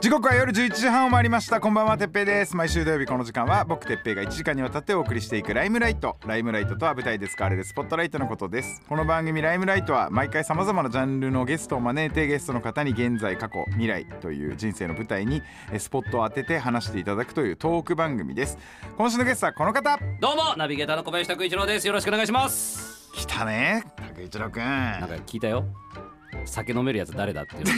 [0.00, 1.60] 時刻は夜11時半を回りました。
[1.60, 2.54] こんばんはてっぺいです。
[2.54, 6.16] 毎週土曜日この時間は僕てっぺいが1時間にわたってお送りしていくライムライト。
[6.24, 8.80] ライムライトとは舞台で使われるスポットライトのことです。
[8.88, 15.42] この番組ライムライトは毎回様々なジャンルのゲストを招いてゲストの方に現在過去未来という人生の舞台に
[15.72, 18.56] えスポットを当てて話していただくというトーク番組です。
[18.96, 19.98] 今週のゲストはこの方。
[20.20, 21.86] どうもナビゲーターの小林拓一郎です。
[21.88, 23.10] よろしくお願いします。
[23.14, 24.62] 来たね竹一郎くん。
[24.62, 25.64] なんか聞いたよ
[26.44, 27.70] 酒飲めるやつ誰だっていうので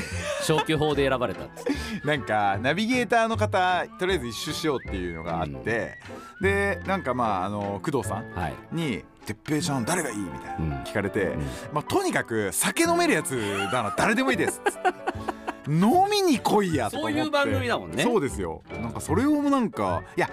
[0.42, 1.62] 消去法で選ばれたって
[2.06, 5.98] なんかナビゲーターの方とりあえず一周しようっていうのがあって、
[6.40, 8.54] でなんかまああの工藤さんはい。
[8.72, 11.38] に「てっぺいちゃん誰がいい?」みたいな、うん聞かれて、ん。
[11.72, 13.32] まあ、とにかく酒飲めるやつ
[13.72, 14.60] なら誰でもいいです。
[14.60, 14.88] っつって
[15.68, 17.14] 飲みに来いやと思って。
[17.18, 18.02] そういう番組だもんね。
[18.02, 18.62] そうですよ。
[18.80, 20.28] なんかそれをなんかいや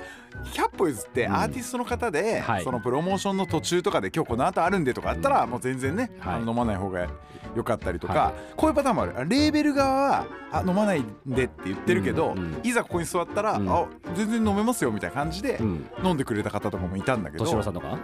[0.53, 1.35] 100歩譲ってうん。
[1.35, 2.63] アーティストの方で、はい。
[2.63, 6.35] そのプロモーションの途中とかで今日この後あるんでとかあったら、もう全然ね、はい。
[6.35, 7.07] あの飲まない方が
[7.55, 9.13] 良かったりとか、はこういうパターンもある。
[9.17, 12.59] あレーベル側はあ飲まないんでって言ってるけど、うんうん。
[12.63, 13.69] いざここに座ったら、うん。
[13.69, 15.89] あ全然飲めますよみたいな感じでうん。
[16.03, 17.97] 飲んでくれた方とかもいたんだけど、敏郎さんとか？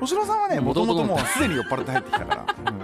[0.00, 2.80] 星野さんはねもともともうすでに酔っ払って入ってきたから、う ん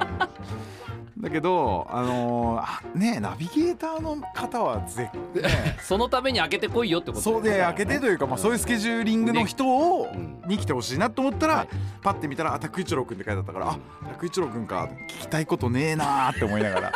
[1.19, 10.36] だけどあのーあねナビゲーターの方はぜ、ね、 そのために開けてこいよってことそうで開けてというか、まあ、そういうスケジューリングの人を、うん。
[10.47, 11.69] に来てほしいなと思ったら、はい。
[12.03, 13.73] パッて見たら「あ拓一郎くん」って書いてあったから「うん。
[13.73, 13.78] あ
[14.12, 16.92] 拓一郎くんか聞きたいことねえな」って思いながら。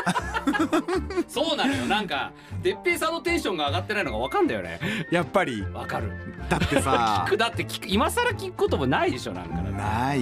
[1.27, 1.87] そうなのよ。
[1.87, 4.79] なんか哲平さんのテンションが上がってないのが分かんだよね。
[5.11, 5.63] やっぱり。
[5.63, 6.13] 分かる。
[6.49, 10.21] だってさ 聞くだって聞く今更聞くこともないでしょなんかない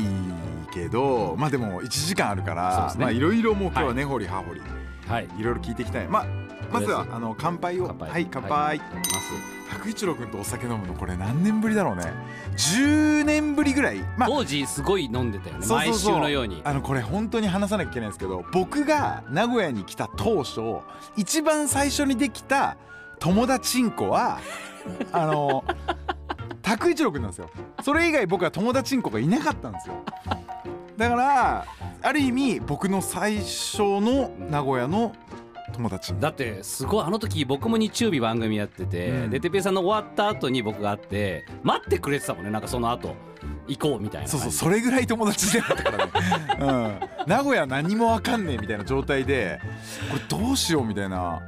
[0.73, 4.61] けどまあでも1時間あるからまあいろいろもう今日はは根掘り葉掘り
[5.09, 5.29] はい。
[5.39, 6.09] いろいろ聞いていきたい。
[6.09, 6.27] まあ
[6.71, 7.89] まずはあの乾杯を。
[7.89, 8.81] はい乾杯、はい
[9.71, 12.05] 拓一郎君とお酒飲むのこれ何年ぶりだろうね。
[12.57, 13.99] 10年ぶりぐらい。
[14.17, 15.67] まあ当時すごい飲んでたよね。
[15.67, 16.61] 毎週のように。
[16.65, 20.61] あのこれ本当に話さなきゃいけないんですけど僕が名古屋に来た当初
[21.17, 22.77] 一番最初にできた
[23.19, 24.41] 友達んこは
[25.13, 25.65] あの
[26.69, 27.51] 拓一郎君なんですよ。
[27.83, 29.95] それ以外僕は友達んこがいなかったんですよ。
[30.99, 31.65] だから
[32.03, 35.15] ある意味僕の最初の名古屋の
[35.73, 36.15] 友達。
[36.21, 39.31] だってすごいあの時僕も日曜日番組やってて、うん。
[39.31, 42.51] でてっぺいさんの終わった後に僕が会って待ってくれてたもんね。
[42.51, 43.15] なんかその後
[43.67, 46.13] 行こうみたいなそうそうそれぐらい友達でだったからね、
[46.59, 49.61] うん、名古屋何もわかんねえみたいな状態で
[50.11, 51.41] これどうしようみたいな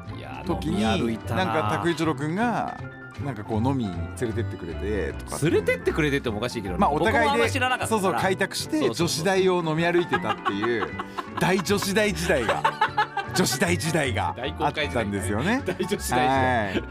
[0.46, 2.78] 時にたなんか拓一郎くんが
[3.24, 10.88] なんかこう飲みに連れてってくれてとか連れてってくれてってもおかしいけど、まあお互いでそうそう開拓して女子大を飲み歩いてたっていう
[11.38, 12.62] 大女子大時代が
[13.34, 15.62] 女子大時代が大あったんですよね。
[15.64, 16.28] 大女子大時代。
[16.28, 16.82] はい。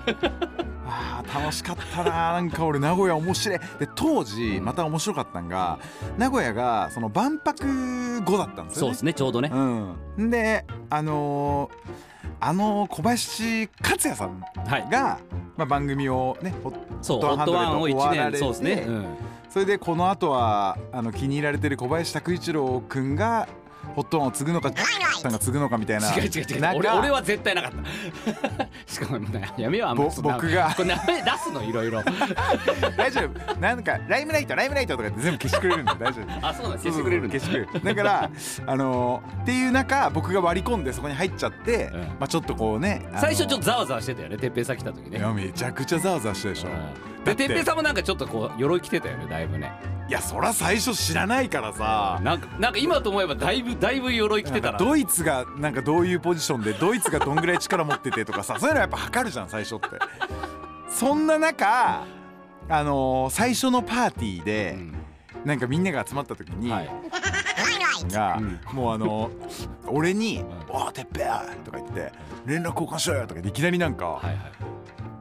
[0.91, 2.09] あー楽しかったな。
[2.33, 3.59] なんか俺名古屋面白い。
[3.79, 5.79] で当時また面白かったんが
[6.17, 8.87] 名古屋がその万博後だったんですよね。
[8.87, 12.09] そうですねちょうどね、うん、であのー
[12.41, 14.89] あの小林克也さんはい。
[14.89, 15.19] が、
[15.59, 16.71] まあ、番組をねホ
[17.01, 19.05] そうホットトワンを1ワンを終わられて年そうですね、うん。
[19.49, 23.49] それでこの後はあの気に入られてる小林拓一郎くんが
[23.99, 24.71] ホットワンを継ぐのか
[25.19, 26.07] さんが継ぐのかみたいな。
[26.15, 26.77] 違う違う違う。
[26.77, 27.71] 俺俺は絶対なかっ
[28.57, 28.67] た。
[28.87, 30.73] しかもねやめようあんま僕が？
[30.73, 32.01] これ名前出すのいろいろ
[32.95, 38.29] 大丈夫なんかライムライトライムライトとかって全部消してくれるんだよ大丈夫あそうなん消してくれるんだ消してくれるだから
[38.67, 49.73] あのーっていう中僕が割り込んでそこに入っちゃって、うんまあちょっとこうね、あのー最初ちょっとざわざわしてたよねてっぺいさん来た時ねいやめちゃくちゃざわざわしたでしょ、うんでてっぺいさんもなんかちょっとこう鎧着てたよねだいぶね
[50.09, 52.19] いやそら最初知らないからさ。
[52.23, 54.77] なんかなんか今と思えばだいぶだいぶ鎧着てたな。
[54.79, 59.87] ドイツがなんかどういうポジションでドイツがどんぐらい力持っててとかさそういうのやっぱ測るじゃん最初って。
[60.89, 62.03] そんな中
[62.69, 64.95] あのー最初のパーティーで、うん
[65.45, 66.89] なんかみんなが集まった時に、はい。
[68.11, 69.29] が、うんもうあの
[69.87, 72.11] 俺にん「おおてっぺや!」とか言って
[72.45, 74.37] 「連絡交換しろよ!」とかいきなりなんか、はいはい。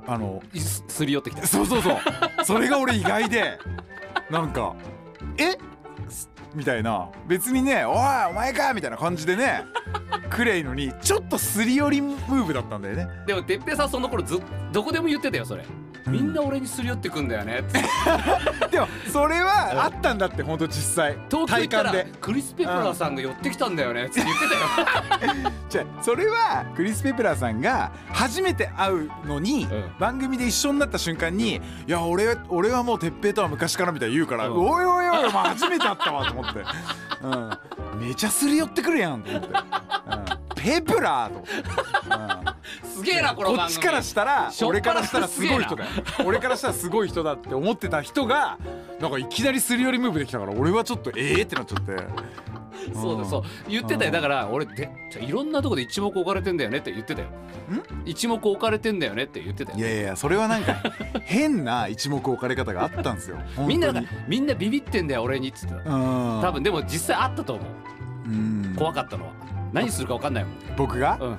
[0.09, 1.47] あのすすり寄ってきた。
[1.47, 1.99] そうそうそう。
[2.45, 3.59] それが俺意外で
[4.31, 4.75] なんか
[5.39, 5.57] 「え？
[6.55, 7.09] みたいな。
[7.27, 7.95] 別にね「おい
[8.31, 9.65] お前か!」みたいな感じでね
[10.31, 13.09] くれいのにちょっとすり寄りムーブだったんだよね。
[13.27, 14.41] でも哲平さんその頃ず
[14.73, 15.65] どこでも言ってたよそれ、
[16.07, 17.59] みんな俺にすり寄ってくんだよね。
[17.59, 17.63] っ
[18.69, 21.17] てでもそれはあったんだって本当実際。
[21.47, 22.07] 体感で。
[22.21, 24.05] クリス・ペプラーさんが寄ってきたんだよね。
[24.07, 24.49] って言って
[25.19, 25.53] たよ。
[25.69, 29.91] じゃあそれはクリス・ペプラーさんが初めて会うのに、うん。
[29.99, 31.57] 番組で一緒になった瞬間に
[31.87, 34.57] 「いや俺俺はもう哲平とは昔から」みたいに言うから「うん。
[34.59, 36.65] おいおいおいお前初めて会ったわ」と思って、
[37.23, 41.45] うん、めちゃすり寄ってくるやんと思って、うん、ペヘプラーと。
[42.87, 43.59] すげえなこの番組。
[43.59, 45.91] こっちからしたらしょっぱな俺からしたらすごい人だよ。
[46.27, 48.59] 俺からしたらすごい人だって思ってた人が
[49.01, 51.97] なんかいきなりすり寄りムーブできたから俺はちょっとええってなっちゃって。
[52.95, 53.43] そうだそう。
[53.69, 54.11] 言ってたよ。
[54.11, 57.29] だから俺でじゃあいろんなとこで一目置かれてんだよねって言ってたよ。
[58.05, 59.79] 一目置かれてんだよねって言ってたよ。
[59.79, 60.77] いやいやそれはなんか
[61.25, 63.39] 変な一目置かれ方があったんですよ。
[63.67, 65.83] みんなが本みんなビビってんだよ俺にっつってた。
[65.83, 66.41] 当にうん。
[66.43, 67.67] 多分でも実際あったと思う。
[68.29, 68.75] うん。
[68.77, 70.55] 怖かったのは何するか分かんないもん。
[70.77, 71.39] 僕が、うん。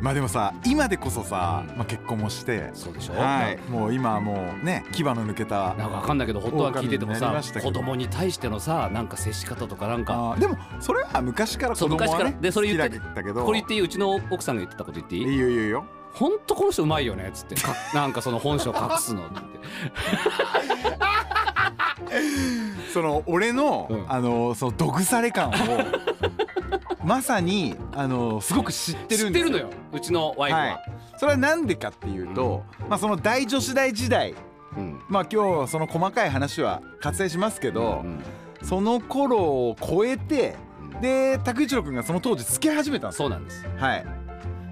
[0.00, 3.14] まあでもさ今でこそさ、まあ、結婚もしてそうでしょ？
[3.14, 3.58] はい。
[3.70, 10.36] もう今はもうね牙の抜けたなんかわかんないけどホットワン聞いててもさ子供に対してのさなんか接し方とかなんか。
[10.40, 12.30] でもそれは昔から子供はそう昔から。
[12.30, 13.44] ねでそれ言ってたけど。
[13.44, 15.22] これ言っていいうちの奥さんが言ってたこと言っていい？
[15.24, 15.84] いいよいいよ
[16.14, 17.54] ほんとこの人うまいよねっつって。
[17.56, 19.36] か なんかその本性隠すのって。
[22.94, 24.04] その俺の、うん。
[24.10, 25.52] あのその毒され感を
[27.10, 29.48] まさにあのすごく知って知るんですよ。
[29.48, 30.82] ってるのようちのワイフは、はい。
[31.18, 34.36] それはなんでかっていうと、まあその大女子大時代
[34.76, 35.00] うん。
[35.08, 38.20] まあ今日その細かい話は割愛しますけど、うん
[38.62, 40.54] その頃を超えて
[41.00, 43.28] で拓一郎君がその当時つけ始めたんですよ。
[43.30, 43.66] そうなんです。
[43.78, 44.06] はい。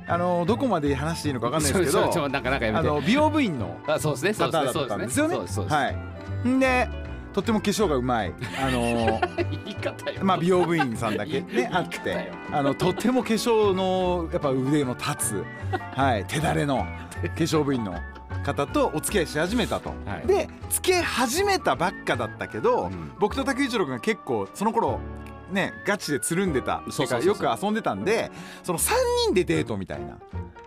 [0.07, 5.35] あのどこまで話していいのかわかんないですけどあの美容部員のあそうですねそう方だったんですよね。
[5.35, 5.89] そうですそうです、は
[6.45, 6.49] い。
[6.49, 8.35] んでとっても化粧がうまい。
[8.61, 9.21] あの
[9.65, 10.21] 言い方よ。
[10.23, 11.41] まあ美容部員さんだけ。
[11.49, 12.11] ねあって。
[12.11, 12.17] よ。
[12.53, 15.45] あのとっても化粧のやっぱ腕の立つ
[15.95, 16.87] はい手だれの化
[17.37, 17.95] 粧部員の
[18.45, 20.27] 方とお付き合いし始めたと、はい。
[20.27, 23.13] で付き合い始めたばっかだったけど、うん。
[23.19, 25.01] 僕と拓一郎君が結構その頃
[25.51, 26.83] ねガチでつるんでた。
[26.89, 27.35] そうそうそうそう。
[27.35, 28.31] てかよく遊んでたんで
[28.63, 28.93] その3
[29.27, 30.19] 人でデートみたいな。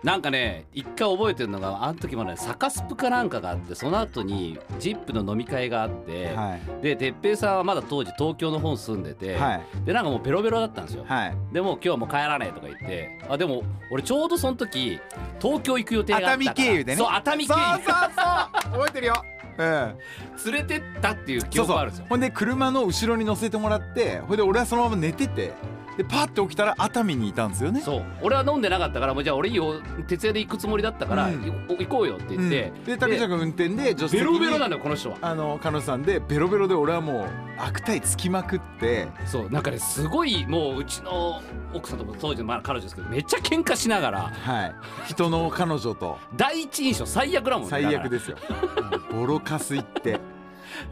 [0.02, 6.82] なんかね一回覚えてるのがあの時もねサカスプかなんかがあってその後にジップの飲み会があって、はい。
[6.82, 9.62] で哲平さんはまだ当時東京の方に住んでて、はい。
[9.84, 11.36] でなんかもうベロベロだったんですよ、はい。
[11.52, 13.62] でもう今日はもう帰らねえとか言ってあでも
[13.92, 14.98] 俺ちょうどその時
[15.40, 16.50] 東京行く予定があったから。
[16.50, 16.96] 熱海経由でね。
[16.96, 18.72] そう熱海経そうそう由そう。
[18.72, 19.24] 覚えてるよ
[19.58, 19.98] うん
[20.46, 21.92] 連れてったっていう記そうそう憶あるん。
[21.92, 25.52] ですよほんで車の後ろに乗せてもらってほんで俺はそのまま寝てて
[25.96, 27.80] でパッて起きたら熱海にいたんですよね。
[27.80, 28.04] そう。
[28.22, 31.42] 俺は飲んでなかったからもうじゃあ俺いいよ徹夜で行くつもりだったから、うん。
[31.44, 32.84] い行こうよって言って、うん。
[32.84, 35.18] で竹ちゃんが運転で助手席にベロベロなんだよこの人は。
[35.20, 37.28] あの彼女さんでベロベロで俺はもう
[37.58, 39.08] 悪態つきまくって。
[39.26, 39.50] そう。
[39.50, 41.42] なんかねすごいもううちの
[41.74, 44.74] 奥さんとも当時のまあ彼女ですけどめっちゃ喧嘩しながらはい。
[45.08, 46.18] 人の彼女と。
[46.36, 47.70] 第一印象最悪だもんね。
[47.70, 48.36] 最悪でですよ。
[49.10, 50.18] ボロカス行って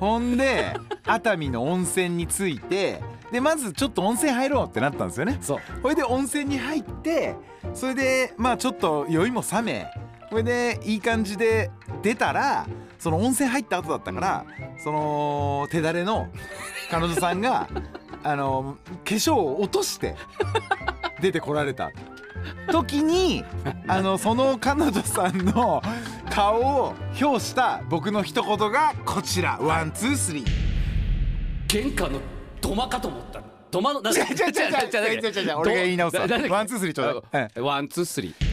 [0.01, 0.75] ほんで
[1.07, 3.01] 熱海の温泉に着いて
[3.31, 5.39] でまずちょっと温泉入ろうってなったんですよね。
[5.41, 5.59] そう。
[5.83, 7.37] それで温泉に入って
[7.75, 9.87] それでまあちょっと酔いも冷め
[10.31, 11.71] それでいい感じで
[12.03, 12.67] 出たら
[12.99, 14.45] その温泉入った後だったから、
[14.83, 16.29] その手だれの
[16.91, 17.69] 彼女さんが
[18.23, 20.17] あの化粧を落として
[21.21, 21.91] 出てこられた
[22.71, 23.45] 時に
[23.89, 25.83] あのその彼女さんの
[26.31, 29.59] 顔を表した僕の一言がこちら。
[29.61, 30.47] One two three。
[31.69, 32.21] 玄関の
[32.61, 33.41] 土間かと思った
[33.71, 37.51] 土間のだ違う違う違う違う違う違う違う俺が言い直す one two three ちょうだい。
[37.57, 38.51] あ one two three。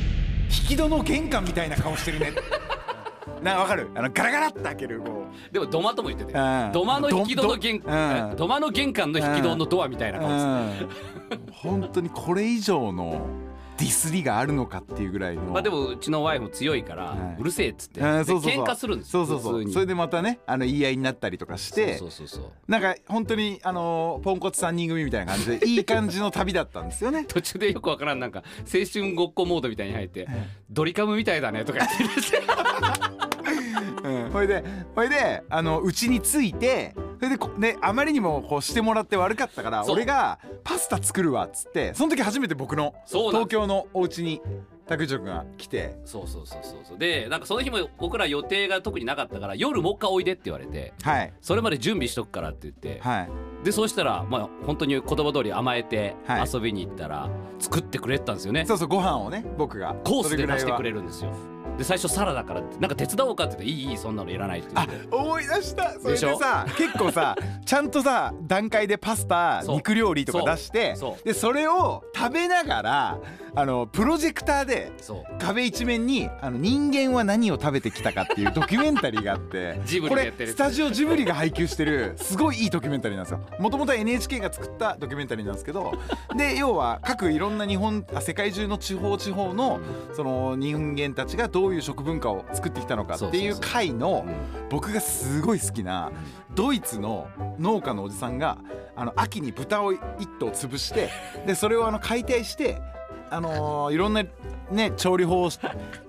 [0.61, 2.33] 引き戸の玄関みたいな顔してるね。
[3.41, 3.89] なわかる？
[3.95, 6.33] あのガラガラって開けるこでも土間とも言ってて。
[6.33, 6.71] うん。
[6.71, 7.93] 土間の引き戸の玄どう
[8.33, 8.35] ん。
[8.37, 13.27] 土間の玄関の引き戸のドアみたいなう、顔ですうん、本当にこれ以上の
[13.77, 15.43] ディスりがあるのかっていうぐらいの。
[15.43, 17.37] まあでもうちのワイフも強いからはい。
[17.39, 18.01] うるせえっつって。
[18.01, 18.51] うんそうそうそう。
[18.51, 19.53] で喧嘩するんですよそうそうそう。
[19.53, 19.73] 普通に。
[19.73, 21.97] それでまたねあの言い合いになったりとかして。
[21.97, 22.51] そうそうそうそう。
[22.67, 27.25] なんか本当にあのポンコツ3人組みたいな感じで いい感じの旅だったんですよね。
[27.27, 30.27] 途中でよくわからんなんか青春ごっこモードみたいに入って
[30.69, 32.03] ドリカムみたいだねとか言って。
[32.15, 32.33] る し
[34.03, 34.29] うん。
[34.31, 34.63] ほいで
[34.95, 39.95] ほいであのうちに着いてそれでこであまりにもこうしてもらって悪かったからそう。
[39.95, 44.41] 俺がパスタ作るわっつってその時初めて僕のそうなん東京のお家に
[44.87, 45.97] 拓一郎君が来て。
[46.05, 46.97] そうそうそうそうそう。
[46.97, 51.33] でなんかその日も僕ら予定が特になかったから夜もう一回おいでって言われてはい。
[51.41, 52.99] それまで準備しとくからって言って。
[53.01, 53.29] はい。
[53.63, 56.49] でそうしたらまあ本当に言葉通り甘えてはい。
[56.51, 59.95] 遊びに行ったら作ってくれてたんですよね、そうそうご飯をね僕が。
[60.03, 61.31] コースで出してくれるるんですよ
[61.77, 65.15] で最初サラダからなんか手伝おうかって言っていいいいそんなのいらないって言あって。
[65.15, 65.91] 思い出した。
[65.99, 73.19] それでさ結構さちゃんとさ段階でパスタ肉料理とか出してでそれを食べながら
[73.55, 74.91] あのプロジェクターで
[75.39, 83.39] 壁一面にあの人間は何を食べてきたかっていうドキュメンタリーがあって これスタジオジブリが配給してるすごいいいドキュメンタリーなんですよ。
[83.59, 85.93] もともと NHK が作ったドキュメンタリーなんですけど
[86.35, 89.79] で要は各いろんな日本あ世界中の地方地方の
[90.15, 94.35] その人間たちがどういう食文化を作ってきたのかっていう回のうん。
[94.69, 96.11] 僕がすごい好きな
[96.55, 97.27] ドイツの
[97.59, 98.57] 農家のおじさんが
[98.95, 99.99] あの秋に豚を一
[100.39, 101.09] 頭潰して
[101.45, 102.81] でそれをあの解体して
[103.29, 104.23] あのーいろんな
[104.71, 105.49] ね調理法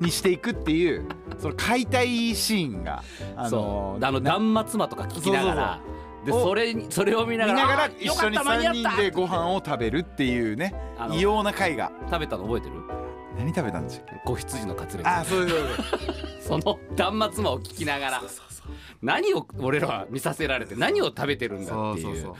[0.00, 1.06] にしていくっていう
[1.38, 3.02] その解体シーンが
[3.36, 4.04] あそう。
[4.04, 5.80] あのな断末魔とか聞きながら。
[6.24, 10.74] でそうそうそれにそれを見ながら一緒によかった間に合3った人でご飯を食べるっていうね
[11.12, 11.92] 異様な会が。
[12.10, 12.74] 食べたの覚えてる？
[13.36, 14.22] 何食べたんでしたっけ？
[14.24, 18.22] 子羊のカツレツあそうそうです その断末魔を聞きながら。
[19.00, 22.32] 何を俺らは見させられて何を食べてるんだっていう。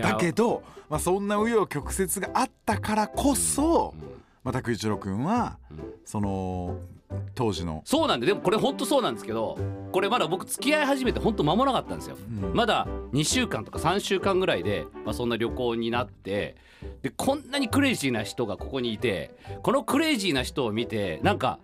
[0.00, 3.94] だけど、まあ、そんな紆余曲折があったからこそ、
[4.44, 5.94] また久一郎君は、うん。
[6.04, 6.78] その
[7.34, 9.58] 当時の、そうなんででもこれ本当そうなんですけど
[9.92, 12.16] これまだ僕付き合い始めて本当間もなかったんですよ。
[12.42, 12.54] うん。
[12.54, 16.56] まだ2週間とか3週間ぐらいで、まあ、そんな旅行になって
[17.02, 21.58] でこんなにクレイジーな人がここにいてこのクレイジーな人を見てなんか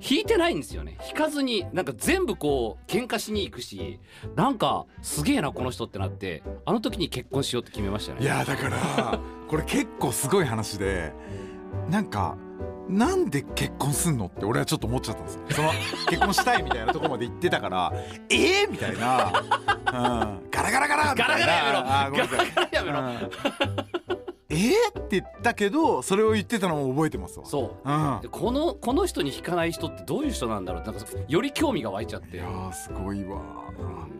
[0.00, 0.96] 引いてないんですよね。
[1.08, 3.98] 引かずになんか全部こう喧嘩しに行くし
[4.36, 8.22] なんかすげえなこの人ってなってあの時に結婚しようって決めましたね。
[8.22, 11.12] いやだからこれ結構すごい話で
[11.90, 12.36] なんか
[12.88, 15.34] なんで結婚すんのって俺はちょっと思っちゃったんです。
[15.34, 15.70] よその
[16.08, 17.92] 結婚したいみたいなとこまで言ってたから
[18.30, 21.82] えー、みたいな、うん、ガラガラガラガラガラやめろ。
[21.82, 23.00] ガラガラやめろ。
[24.12, 24.17] うん
[24.50, 27.44] えー、って言ったけどそれを言ってたのも覚えてますわ。
[27.44, 27.88] そう。
[27.88, 28.20] うん。
[28.22, 32.38] でこのこの人に引かない人ってどういう人なんだろうなんかより興味が湧いちゃって。
[32.38, 33.42] いやーすごいわ。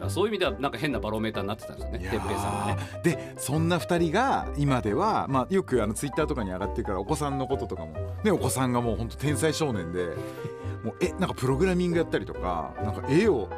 [0.08, 2.00] そういう意味ではなんか変なバロメーターになってたんですよね。
[2.02, 2.82] いやテッペイさんがね。
[2.98, 10.08] ーでそんな2人が今では、まあ、よくあのツイッターとかに上がってるからお子さんのこととかも、ね、お子さんがもう本当天才少年で
[10.84, 13.48] もうえなんかプログラミングやったりとかなんか絵を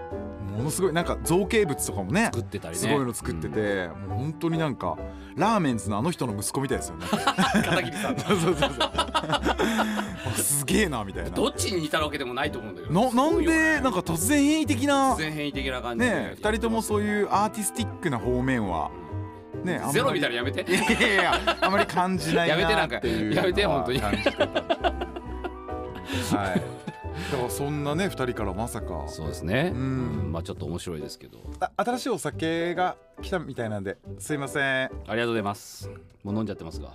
[0.60, 2.80] ものすごいなんか造形物とかもね作ってたりね。
[2.80, 4.98] すごいの作ってて、もう本当になんか
[5.36, 7.06] ラーメンズのあの人の息子みたいですよね。
[7.08, 8.70] 片桐さん そうそうそう。
[10.42, 11.30] すげえなみたいな。
[11.30, 16.10] どっちに似たわけでもないと思うんだけどななんでなんか突然変異的な突然変異的な感じで。
[16.10, 18.90] ね二人ともそういうアーティスティックな方面は
[19.64, 20.70] ねゼロみたいなのやめて。
[20.70, 22.94] いやいやいやあまり感じないやめてなんか。
[22.96, 24.00] なっていうやめてのは本当に。
[24.00, 24.46] 感じてた。
[26.36, 26.79] はい
[27.32, 29.04] だからそんなね二人からまさか。
[29.08, 29.72] そうですね。
[29.74, 30.28] ううん。
[30.28, 31.38] んまあちょっと面白いですけど。
[31.60, 34.64] あ新しいお酒が来たみたいなんですいません。
[34.84, 35.90] ありがとうございます。
[36.24, 36.92] もう飲んじゃってますが。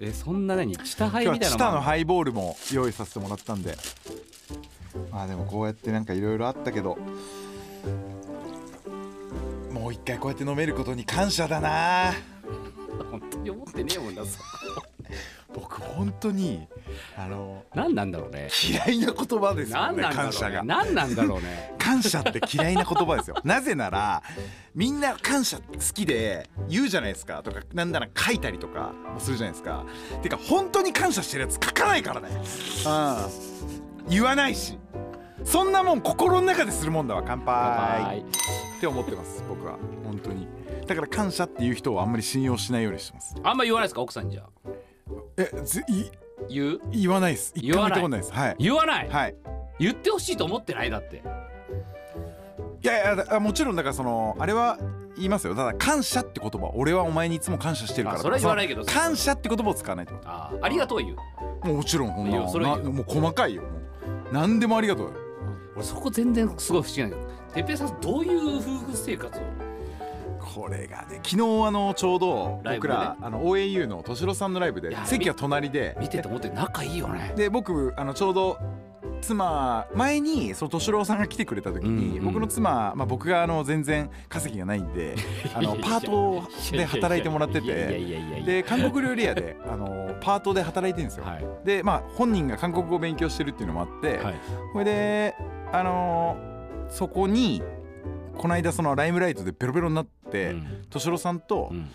[0.00, 0.76] えそんな何？
[0.76, 3.76] チタハイみたいなのものハイボールも用意させてもらったんで。
[5.12, 6.96] まあでもこうやってなんかいろいろあったけど。
[9.72, 12.12] もう一回こうやって飲めることに感謝だな。
[13.10, 14.38] 本当に思ってねえもんだそ
[15.54, 16.68] 僕本当に
[17.16, 18.48] あの何なんだろうね。
[18.68, 20.62] 嫌いな言葉ですよね感謝が。
[20.62, 21.74] 何なんだろうね。
[21.78, 23.36] 感謝って嫌いな言葉ですよ。
[23.44, 24.22] なぜなら
[24.74, 25.62] みんな感謝好
[25.94, 29.84] きで言うじゃないですかとかなんなら書いたりとかもするじゃないですか。
[30.22, 32.28] てか本当に感謝してるやつ書かないからね。
[32.86, 34.08] うん。
[34.08, 34.78] 言わないし。
[35.44, 38.18] そんなもん心の中でするもんだわ乾杯。
[38.20, 39.78] って思ってます僕は。
[40.04, 40.46] 本当に。
[40.86, 43.34] だから感謝っていう人をあんまり信用しないようにしてます。
[43.42, 44.68] あんま言わないですか奥さんにじゃあ
[45.36, 46.10] えぜい
[46.48, 46.80] 言う？
[46.90, 47.52] 言わないです。
[47.56, 48.32] 言ったことないです。
[48.32, 48.56] はい。
[48.58, 49.08] 言わない？
[49.08, 49.34] はい。
[49.78, 50.90] 言ってほしいと思ってない？
[50.90, 51.22] だって。
[52.80, 54.78] いやいやだもちろんだからそのあれは
[55.16, 55.54] 言いますよ。
[55.54, 56.70] ただ感謝って言葉。
[56.74, 60.14] 俺はお前にいつも感謝してるからあそれは言わないけど感謝って言葉を使わないと。
[60.24, 61.16] ああありがとうは言う。
[61.66, 63.64] もうもちろんこんなそれもう細かいよ。
[64.32, 65.14] 何でもありがとうよ。
[65.74, 67.28] 俺そこ全然すごい不思議なんだけど。
[67.54, 69.42] てっぺいさんどういう夫婦生活を
[70.54, 71.36] これがね昨日
[71.66, 75.96] あのちょうど僕ら、あの OAU の敏郎さんのライブで席は隣で。
[76.00, 77.32] 見てて思って仲いいよね。
[77.36, 78.58] で僕あのちょうど
[79.20, 85.14] 妻前にその敏郎さんが来てくれた時に、うんうん僕の妻、まあ、僕があの全然稼ぎがないんで
[85.54, 86.42] あのパート
[86.76, 91.24] で働いてもらっててで韓国料理屋であのパートで働いてるんですよ。
[91.24, 91.46] はい。
[91.64, 94.34] でまあ本人が韓国語を勉強してるっていうのもあって、はい。
[94.72, 95.34] それで
[95.72, 96.36] あの
[96.88, 97.62] そこに
[98.38, 100.80] この間そのライムライトでベロベロになってうん。
[100.90, 101.88] 敏郎さんとうん。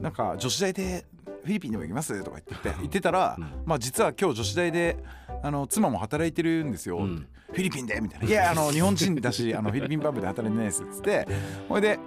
[0.00, 1.06] なんか女子大で
[1.44, 3.46] フィリピンでも行きますとか言ってて言ってたら、うん。
[3.64, 4.96] まあ実は今日女子大で
[5.42, 7.28] あの妻も働いてるんですよ、うん。
[7.52, 11.26] フィリピンでみたいな「いや あの日本人だしあのフィリピンパブで働いてないです」っつって。
[11.68, 11.98] ほいで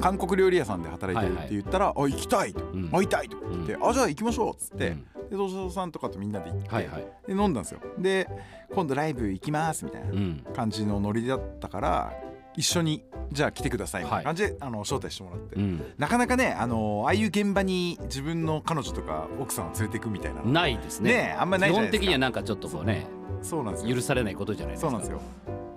[0.00, 2.64] 韓国料理屋さんで働いてるって言ったら「あ行きたい」と。
[2.64, 5.04] うん「会いたい」とか言って「あじゃあ行きましょう」っつって、うん。
[5.28, 7.06] で敏郎さんとかとみんなで行って、はいはい。
[7.26, 7.80] で飲んだんですよ。
[7.98, 8.26] で
[8.74, 10.44] 今度ライブ行きますみたいなうん。
[10.54, 12.12] 感じのノリだったから
[12.56, 15.82] 一緒にじゃあ来てくださいみたいな感じで、あの招待してもらって、うん。
[15.98, 21.12] なかなかねあのああいう現場に自分の彼女とか奥さんを連れていくみたいなのないですね。
[21.12, 22.00] ねえあんまない基本じゃないですか。
[22.00, 23.06] 的にはなんかちょっとこうね
[23.42, 23.94] そうなんですよ。
[23.94, 24.90] 許されないことじゃないですか。
[24.90, 25.20] そうなんですよ。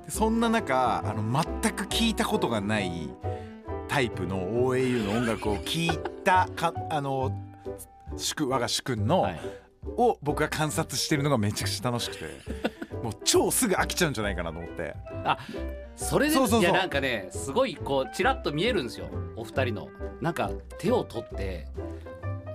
[0.06, 3.10] でそんな中あの全く聞いたことがない
[3.88, 7.32] タイプの OAU の音楽を聴いたか あの
[8.16, 9.40] 祝我が主君の、はい。
[9.96, 12.26] を僕が観察してるのがめちゃくちゃ楽しくて
[13.04, 14.96] もう超すぐ飽きちゃうんじゃないかなと思って。
[15.96, 16.72] それでそうそうそう。
[16.72, 19.90] いやなんかねすごいこうちらっと見えるんですよお二人の。
[20.22, 21.68] なんか手を取って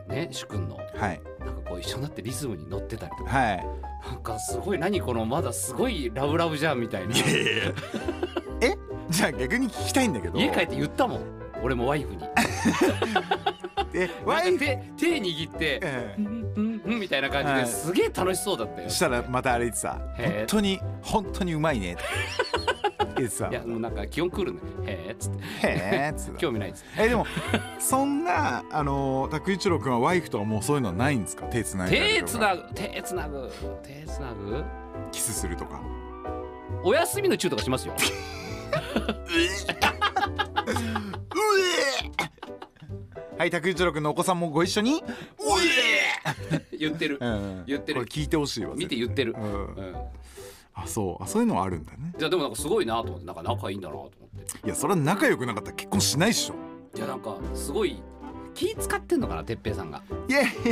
[0.08, 0.76] ね主君の。
[0.76, 1.20] はい。
[1.40, 3.30] なんかこう一緒になってリズムに乗ってたりとか。
[3.30, 3.66] はい。
[4.06, 7.14] なんかすごい何このまだすごいラブラブじゃんみたいな。
[8.60, 8.76] え？
[9.10, 10.38] じゃあ逆に聞きたいんだけど。
[10.38, 11.20] 家帰って言ったもん。
[11.62, 12.24] 俺もワイフに。
[13.94, 14.58] えワイフ？
[14.58, 16.41] 手手握ってえうん
[16.98, 17.64] みたいな感じはい。
[17.64, 18.86] ですげえ楽しそうだったよ。
[18.86, 21.94] えしたらまたあれ言ってさへえ本当に本当にうまいね。
[21.94, 22.02] って
[23.16, 24.60] 言ってさいやもうなんか気温クールね。
[24.86, 25.38] へえっつって。
[25.38, 26.88] へえっつって興味ないっつって。
[26.98, 27.26] えでも
[27.78, 31.46] そんなあの拓一郎君はワイフとかもうそういうのはないんですか？
[31.46, 32.26] 手つないだりとか。
[32.26, 33.50] 手つなぐ手つなぐ
[33.82, 34.64] 手つなぐ？
[35.10, 35.80] キスするとか。
[36.84, 37.94] お休みの中とかしますよ。
[43.38, 45.02] はい拓一郎君のお子さんもご一緒に
[46.78, 47.18] 言ってる。
[47.20, 48.00] うん言ってる。
[48.00, 49.34] これ聞いてほしいわ見て言ってる。
[49.36, 49.64] う、ん。
[49.74, 49.96] うん、
[50.74, 51.22] あそう。
[51.22, 52.12] あそういうのはあるんだね。
[52.18, 54.66] じゃあでもなんかすごいなと思ってなんか仲いいんだなと思って。
[54.66, 56.54] いやそれは仲良くなかったら結婚しないっしょ。
[56.96, 58.02] いやなんかすごい
[58.54, 60.02] 気使ってんのかな哲平さんが。
[60.28, 60.50] いやいや。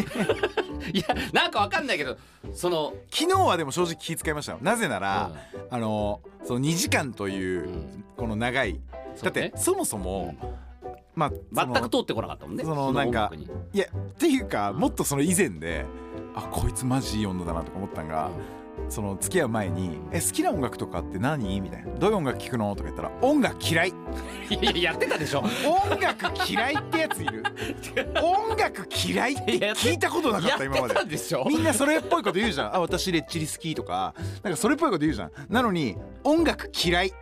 [0.92, 2.16] いやなんかわかんないけど
[2.54, 4.59] その昨日はでも正直気遣いましたよ。
[4.62, 5.30] なぜなら、
[5.71, 8.04] あのその2時間といううん。
[8.21, 8.78] この長い、
[9.23, 10.35] だってそもそも、
[11.14, 13.33] まあ全く通ってこなかったもんねそのなんか
[13.73, 15.85] いやっていうかもっとその以前で
[16.35, 18.31] あこいつマジいい女だなとか思ったんが、
[18.88, 23.88] その付き合う前に「え好きな音楽とかって何?」みたいな「どういう音楽聴くの?」とか言ったら「音楽嫌い」
[24.49, 25.40] いややってたでしょ。
[25.67, 27.43] 音楽嫌いってやついる？
[28.23, 30.95] 音楽嫌いって聞いたことなかやった今まで。
[30.95, 31.45] ってたでしょ。
[31.47, 32.76] みんなそれっぽいこと言うじゃん。
[32.76, 34.14] あ私レッチリ好きとか。
[34.45, 35.33] なんかそれっぽいこと言うじゃん。
[35.49, 37.12] なのに音楽嫌い。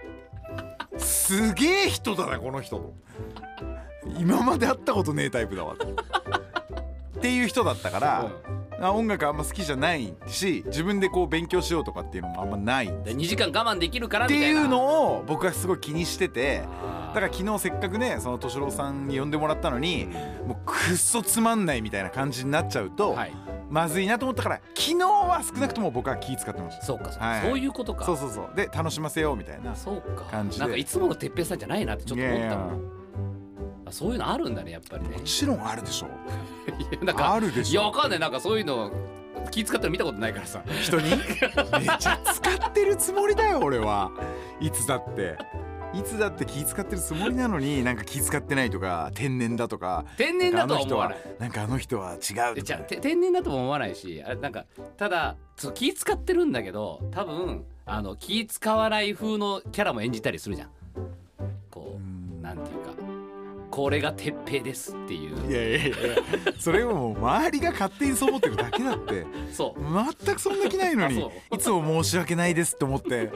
[0.99, 2.77] すげえ人だなこの人。
[2.77, 2.95] と
[4.19, 5.75] 今まで会ったことねえタイプだわ。
[5.75, 8.31] っていう人だったから、
[8.81, 16.63] あ音楽あんま好きじゃないし自分でこう勉強しようとかっていうのもあんまないっで2時間我慢できるからみてたいうのを僕はすごい気にしてて
[17.09, 20.07] だから昨日せっかくねその敏郎さんに呼んでもらったのに
[20.47, 23.33] もうくっそつまんないみたいな感じになっちゃうと、はい。
[23.71, 26.87] まずいなと思ったから昨日は少なくとも僕は気使ってました。
[26.87, 27.43] そうかそうか、はい。
[27.43, 28.05] そういうことか。
[28.07, 28.57] そうそうそう。
[28.57, 30.25] で楽しませようみたいなそうか。
[30.25, 30.65] 感じで。
[30.65, 32.98] なんかいつもの哲平さんじゃないなってちょっと思ったもん
[33.89, 35.17] あそういうのあるんだねやっぱりね。
[35.17, 38.19] もちろんあるでしょいやなんかあるでしょいやわかんない。
[38.19, 38.93] なんかそういうの
[39.51, 40.63] 気使ったら見たことないからさ。
[40.83, 41.11] 人に？
[41.11, 41.17] め
[41.99, 44.11] ちゃ使ってるつもりだよ俺は。
[44.61, 45.39] いつだって。
[45.95, 50.05] いつだって気使ってるつもりなのになんか気使ってないとか天然だとか。
[50.19, 51.19] 天然だとは思わない。
[51.39, 54.67] なんかあの人は違うとかでじゃあて天然だとも思わないしあれなんか
[54.99, 60.71] ただそう気使ってるんだけど多分あの気使わない風のキャラも演じたりするじゃん
[63.79, 65.49] これが鉄平ですっていう。
[65.49, 65.97] いやいやいや
[66.59, 69.25] それをもう周りが勝手にそう思ってるだけだって。
[69.53, 69.81] そう。
[70.25, 71.21] 全くそんな気ないのに
[71.55, 73.31] いつも申し訳ないですって思って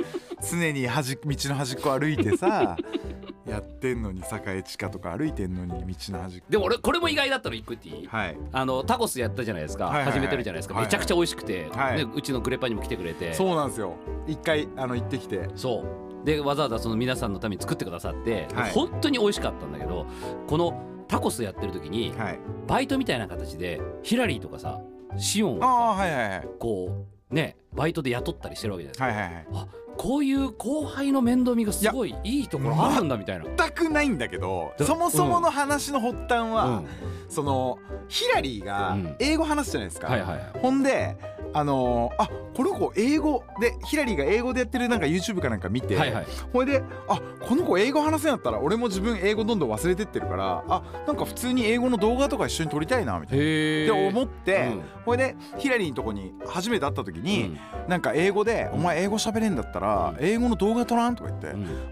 [0.51, 2.77] 常に端道の端っこ歩いてさ
[3.47, 6.47] やってんのに栄地下とか歩いてんのに道の端っこ。
[6.51, 8.07] でも俺これも意外だったの一個言っていい？
[8.09, 8.37] はい。
[8.51, 10.13] あのタコスやったじゃないですか、はいはいはい。
[10.15, 10.83] 始めてるじゃないですか、はい。
[10.83, 11.99] はいめちゃくちゃ美味しくて、はい。
[11.99, 13.33] ね、うちのグレパンにも来てくれて。
[13.33, 13.95] そうなんですよ。
[14.27, 15.49] 一回あの行ってきて。
[15.55, 18.71] そうでわざわざその皆さんのために作ってくださって、はい。
[18.73, 20.07] 本当に美味しかったんだけど
[20.47, 22.39] このタコスやってる時にはい。
[22.67, 24.81] バイトみたいな形でヒラリーとかさ
[25.17, 26.49] シオンをああさはいはいはい。
[26.59, 29.69] こうねバイトで雇ったりしてるわけじゃないですか、はいはいはい。
[29.97, 33.45] こういう後輩の面倒見がすごいいいところあるんだみたいな。
[33.45, 36.87] 全くないんだけどだそもそもの話の発端は、うん。
[37.29, 39.17] そのヒラリーがうん。
[39.19, 40.59] 英語話すじゃないですか、はいはいはい。
[40.61, 41.17] ほんで
[41.55, 46.27] あのーあこの子英語でヒラリーが英語でやってるなんか YouTube かなんか見て、はいはい。
[46.53, 53.45] ほいであこの子英語話せんやったら俺も自分英語どんどん忘れてってるからあなんか普通に英語の動画とか一緒に撮りたいなみたいな。
[53.45, 54.83] へって思って、うん。
[55.07, 57.45] ほいでヒラリーのとこに初めて会った時に、
[57.85, 57.89] うん。
[57.89, 61.47] なんか英語で「お前英語喋れんだったら英語の動画撮らん?」とか言って、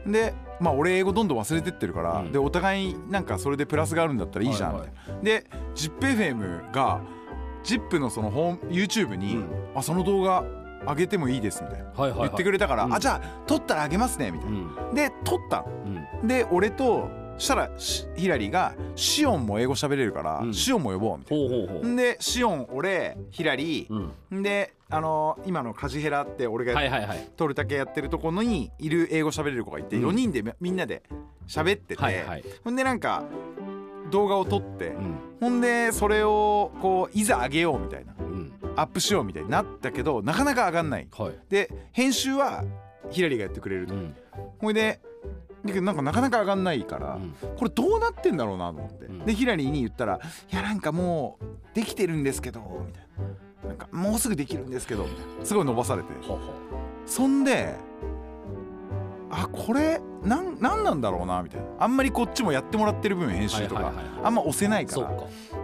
[0.05, 0.13] うん。
[0.13, 2.33] でまあ俺英語どんどん忘れてってるから、うん。
[2.33, 5.21] でお互いなんかそれでプラスがあるんだったらいいじゃんみたいな。
[5.23, 7.01] で ZIPFM が
[7.65, 9.49] ZIP のそのホーム YouTube に、うん。
[9.75, 10.45] あその動画
[10.87, 12.29] 上げてもいいですみたいな、はいはいはい。
[12.29, 12.95] 言ってくれたから、うん。
[12.95, 14.93] あじゃあ撮ったらあげますねみたいうな。
[14.93, 14.95] ん。
[14.95, 15.63] で撮った。
[15.63, 15.67] の
[16.23, 16.29] うん。
[16.29, 20.55] で俺としたらしヒラリーがシオンも英語喋れるから、うん。
[20.55, 21.89] シオンも呼ぼうみたいほうほうほう。
[21.95, 22.03] な。
[22.03, 24.13] でシオン俺ヒラリうん。
[24.33, 27.29] ー、であのー今のカジヘラって俺がはいはいはい。
[27.37, 30.09] 撮るだけやってるところにいる英語喋れる子がいて、うん。
[30.09, 31.03] 4人でみみんなで
[31.47, 32.45] 喋ってて、はいはい。
[32.65, 33.25] ほんでなんか
[34.11, 35.19] 動画を撮って、うん。
[35.41, 38.53] ほんでそれをこういざ上げようみたいなうん。
[38.77, 41.09] アップしようみたいになったけどなかなか上がんない。
[41.17, 41.33] はい。
[41.49, 42.65] で編集は
[43.11, 44.15] ヒラリーがやってくれると、うん。
[44.59, 45.01] ほいで
[45.65, 47.35] だけどなんかなかなか上がんないから、うん。
[47.57, 49.25] これどうなってんだろうなと思って、うん。
[49.25, 50.21] でヒラリーに言ったら
[50.51, 51.45] 「いやなんかもう
[51.75, 53.03] できてるんですけど」みたい
[53.63, 55.45] な「なんかもうすぐできるんですけど」みたいな。
[55.45, 56.09] すごい伸ばされて。
[56.27, 56.53] ほうほ
[57.07, 57.75] そんで
[59.31, 61.67] あこれなんなんなんだろうなみたいな。
[61.79, 63.93] あんまりこっちもやってもらってる分編集とか、
[64.25, 65.11] あんま押せないから。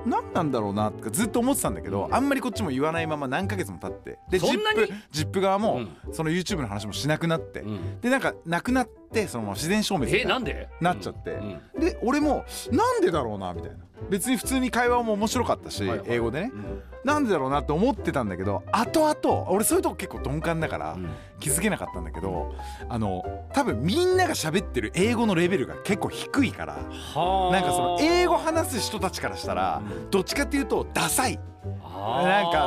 [0.07, 8.01] 何なんだろうなとかずっと思ってたんだけどあんまりこっちも言わないまま何ヶ月も経ってでそんなに？ZIP ジップ側もうその YouTube の話もしなくなってうん。
[8.01, 10.69] でなんかなくなってそのまま自然消滅みたいえなんで？
[10.81, 11.33] なっちゃって。
[11.33, 11.81] うんうん。
[11.81, 13.79] で俺もなんでだろうなみたいな
[14.11, 16.09] 別に普通に会話も面白かったしはいはい。
[16.09, 16.51] 英語でね。
[16.53, 16.83] うん。
[17.05, 21.09] なんでだろうなって思ってたんだけど後々俺そういうとこ結構鈍感だからうん。
[21.41, 22.55] 気づけなかったんだけど
[22.89, 26.75] あの多分みんなが喋ってる英語のレベルが結構低いから
[27.15, 27.53] はあ。
[27.53, 30.11] なんかその英語話す人たちからしたらうん。
[30.11, 31.39] どっちかっていうとダサい。
[31.65, 32.61] なんか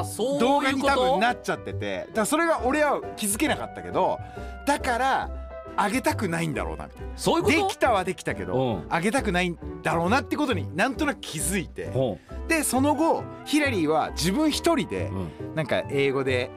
[0.00, 0.46] あそういうこと？
[0.46, 4.18] 動画に多分なっちゃっててだそれが俺は気づけなかったけど
[4.66, 5.30] だから
[5.76, 6.86] 上げたくないんだろうな。
[6.86, 7.56] みたいなそういうこと？
[7.56, 8.88] できたはできたけどうん。
[8.88, 11.90] 上げたくないんだろうなってことになんとなく気づいて。
[11.90, 15.54] ほでその後ヒラリーは自分一人でううん。
[15.54, 16.50] なんか英語で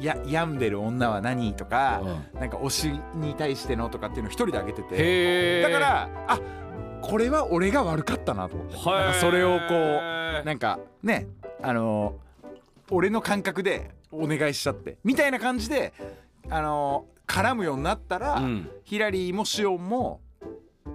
[0.00, 1.54] や病んでる女は何？
[1.54, 2.00] とか
[2.34, 2.40] うん。
[2.40, 5.62] なんか推しに対してのとかっていうのを一人で上げてて。
[5.62, 6.40] だからあ
[7.00, 8.74] これは俺が悪かったなと思って。
[8.74, 11.26] なんかそれをこうなんかね
[11.62, 12.16] あの
[12.90, 14.98] 俺の感覚でお願いしちゃって。
[15.04, 15.92] みたいな感じで
[16.50, 18.68] あの絡むようになったら、うん。
[18.82, 20.20] ヒラリーもシオンも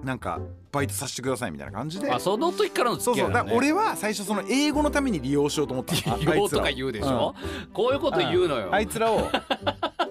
[0.04, 0.42] なんか
[0.72, 2.12] バイトさせてくださいみたいな感じで。
[2.12, 3.34] あその時からのそうそう付き合いね。
[3.36, 5.94] だから俺は最初その英語のために利用しようと思った。
[6.10, 7.36] のあ言おうとか言うでしょ、
[7.72, 9.30] こういうこと言うのよ、あいつらを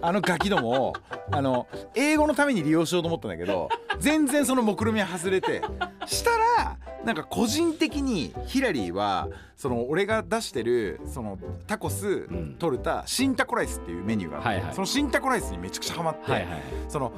[0.02, 0.92] あのガキどもを
[1.30, 3.68] あの英語のために利用しようと思ったんだけど
[4.00, 5.62] 全然その目論見みは外れて
[6.06, 12.56] したらなんか個人的にヒラリーはその俺が出してるそのタコスん。
[12.58, 14.74] 取れた新タコライスっていうメニューがあって、はいはい。
[14.74, 17.12] その新タコライスにめちゃくちゃハマって、はいはいその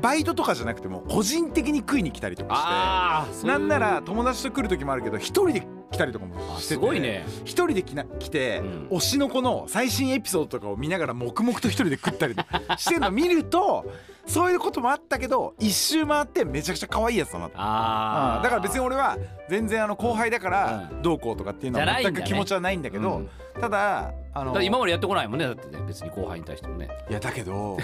[0.00, 7.24] バイトとかじゃなくても個人的に食いに来たりとかしてなんなら友達と来る時もあるけど一人で来たりとかもあしててすごいね。
[7.44, 8.88] 一人で来な来て、うん。
[8.96, 12.34] 推しの子の最新エピソードとかを見ながら黙々と一人で食ったり
[12.76, 13.86] してるの見ると
[14.26, 17.52] そういうこともあったけど一周回ってめちゃくちゃ可愛いやつだなと。
[17.56, 18.42] ああうん。
[18.42, 19.16] だから別に俺は
[19.48, 21.02] 全然あの後輩だからうん。
[21.02, 26.88] どうこうとかっていうのは全く気持ちはないんだけどうんただあのだ今までやってこないもんねだってね別に後輩に対してもね。
[27.08, 27.78] いやだけど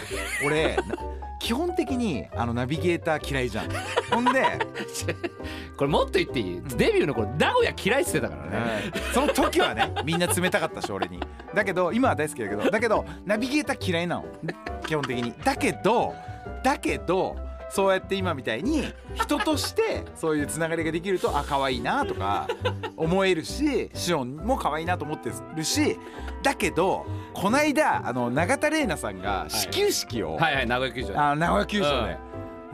[0.45, 0.83] 俺な
[1.41, 3.69] 基本的にあのナビゲーター嫌いじゃん。
[4.11, 4.43] ほんで
[5.77, 6.63] これもっと言っていい？
[6.77, 8.57] デビューの頃名古屋嫌いって言ってたからね。
[8.73, 8.83] はい。
[9.15, 11.21] その時はね みんな冷たかったし俺に。
[11.55, 14.25] だけど今は大好きだけどだけどナビゲーター嫌いなの。
[14.87, 15.33] 基本的に。
[15.45, 16.15] だけど
[16.63, 17.37] だけど
[17.75, 22.47] そうやって今みたいに人としてそういうつながりができるとあ可愛いなとか
[22.97, 25.99] 思えるしシオンも可愛いなと思ってるし
[26.43, 32.19] だけどこないだあの永田玲奈さんが始球式を、はいはい名古屋球場あの名古屋球場で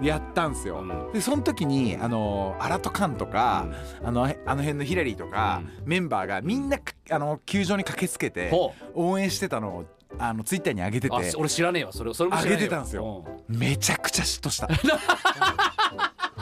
[0.03, 0.81] やったんすよ。
[0.81, 1.13] うん。
[1.13, 3.67] でその時にあのアラトカンとか、
[4.05, 9.85] あのあの辺のヒラリーとか、メンバーがみんなかあの球場に駆けつけてほ応援してたのを
[10.18, 11.14] あのツイッターに上げてて。
[11.14, 13.25] あ俺知らねえわそれそれも知らねえ上げてたんですよ。
[13.49, 14.68] めちゃくちゃ嫉妬した。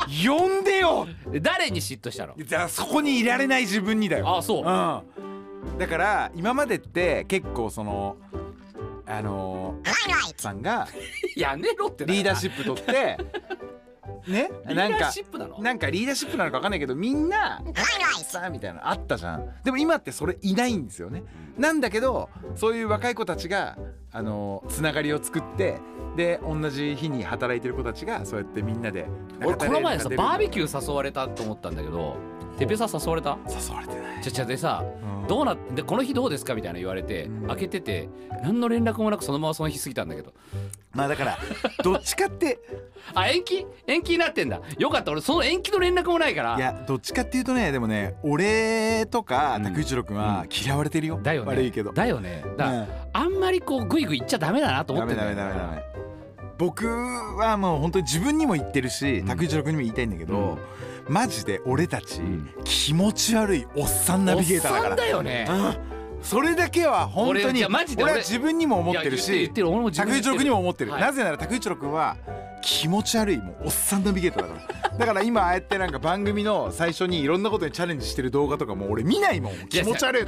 [0.07, 1.07] 呼んでよ。
[1.27, 2.35] うんで誰に嫉妬したの？
[2.37, 4.37] じゃあそこにいられない自分にだよ。
[4.39, 4.61] あそう。
[4.61, 8.17] うん、だから今までって結構その
[9.07, 9.77] あの
[10.37, 10.89] さんが
[11.37, 13.19] やめろってリーダーシッップ取って
[14.27, 14.51] ね？
[14.65, 15.59] プリーダーなんかシップなの？
[15.59, 17.63] なんかリーダーシップなのか分かんないけどみんな
[18.25, 18.75] さあみたい。
[18.75, 19.49] なのあったじゃん。
[19.65, 21.23] でも今ってそれいないんですよね。
[21.57, 23.79] なんだけどそういう若い子たちが
[24.13, 25.79] あのつながりを作って
[26.17, 29.07] で同じ日に働いてる子たちがそうやってみんなで
[29.45, 32.17] 俺この前さバーベキキュー誘われたと思ったんだけど
[32.59, 33.39] てっぺいさん誘われた？
[33.49, 34.23] 誘われてない。
[34.23, 35.29] ちゃちゃでさうん。
[35.29, 36.55] どうなってこの日どうですか？
[36.55, 37.47] みたいな言われて、うん。
[37.49, 38.09] 開けてて
[38.43, 40.33] 何の連絡もなくそのままその日過ぎたんだけど。
[40.95, 41.39] まあだから
[41.85, 42.59] どっちかって
[43.15, 43.67] あ延期？
[43.87, 44.61] 延期になってんだ。
[44.79, 45.11] よかった。
[45.11, 46.57] 俺その延期の連絡もないから。
[46.57, 49.65] いやどっちかっていうとねでもね俺とかうん。
[49.65, 51.49] 竹内郎君は嫌われてるよ、だよね。
[51.51, 51.93] 悪いけど。
[51.93, 52.43] だよね。
[52.57, 52.87] だから、うん。
[53.13, 55.35] あんまりこうグイグイ言っちゃダメだなと思ってんだよ。
[55.37, 55.83] ダメダメダメ
[56.59, 59.27] 僕はもう本当に自分にも言ってるしうん。
[59.27, 60.59] 竹内郎君にも言いたいんだけど、
[61.09, 62.49] マジで俺たち、ん。
[62.65, 64.91] 気持ち悪いおっさんナビゲーターだから。
[64.91, 65.47] おっさんだよね。
[65.49, 65.96] うん
[66.27, 71.01] それだけは本当に俺は自分にも思ってるしってる俺も自分竹内郎君にも思ってる、はい。
[71.01, 72.17] なぜなら竹内郎君は
[72.63, 74.99] 気持ち悪いもうおっさんナビゲーターだから。
[74.99, 79.69] だから今ああやってなんか番組の最初にいろんなことにチャレンジしてる動画とかも俺見ないもん。
[79.69, 80.27] 気持ち悪い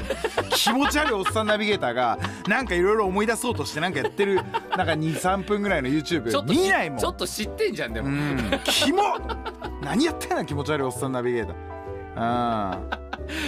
[0.51, 6.99] 気持ち悪いおっさんナビゲーターがなんかいろいろ思い出そうとしてなんかやってるなんか23分ぐらいの YouTube 見ないもん。
[7.01, 8.61] ちょっと知ってんじゃんでも、うん。
[8.63, 9.03] キモ
[9.83, 12.79] 何やってんの気持ち悪いおっさんナビゲーター。
[12.83, 12.99] うん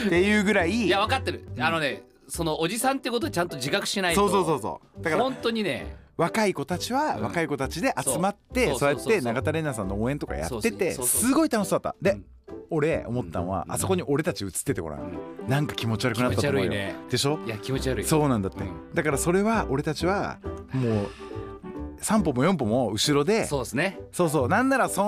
[0.06, 0.70] っていうぐらい。
[0.70, 1.44] いや分かってる。
[1.58, 4.28] あのねそのおじさんってことをちゃんと自覚しないと。
[4.28, 5.02] そうそうそうそう。
[5.02, 5.96] だから本当にね。
[6.16, 7.22] 若い子たちはうん。
[7.24, 8.92] 若い子たちで集まってそう。
[8.92, 11.96] やって永田玲奈さんの応援とかやっててすごい楽しそうだった。
[12.02, 12.24] でうん。
[12.72, 15.18] 俺思ったのはあそこに俺たち映っててごらん。
[15.48, 16.70] なんか気持ち悪くなったと思うよ。
[16.70, 16.94] ね。
[17.10, 17.38] でしょ？
[17.46, 18.04] いや気持ち悪い。
[18.04, 18.62] そうなんだって。
[18.62, 18.94] うん。
[18.94, 20.38] だからそれは俺たちは
[20.72, 21.08] もう
[22.00, 23.98] 3歩も4歩も後ろでそうですね。
[24.12, 24.48] そうそう。
[24.48, 25.02] なんならそ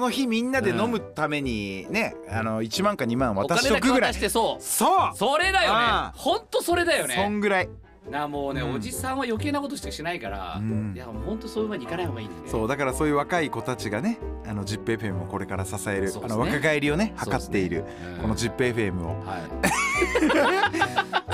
[0.00, 4.14] の日みんなで飲むためにね、あの1万か2万渡しとくぐらい。
[4.14, 4.62] てそう。
[4.62, 5.16] そう。
[5.16, 6.12] それだよね。
[6.14, 7.68] ほんとそれだよそねんぐらい。
[8.10, 8.74] なもうね、うん。
[8.74, 10.92] おじさんは余計なことしかしないから、うん。
[10.94, 12.68] いやもうほんとそういう場に行かない方がいいねそう。
[12.68, 16.20] だからそういう若い子たちがねあの ZIPFM をこれから支える、ね。
[16.22, 17.84] あの若返りをね図っている、
[18.16, 18.22] うん。
[18.22, 19.08] この ZIPFM を。
[19.26, 19.42] はい。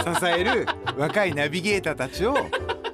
[0.19, 0.67] 支える
[0.99, 2.37] 若いナビゲーターたちを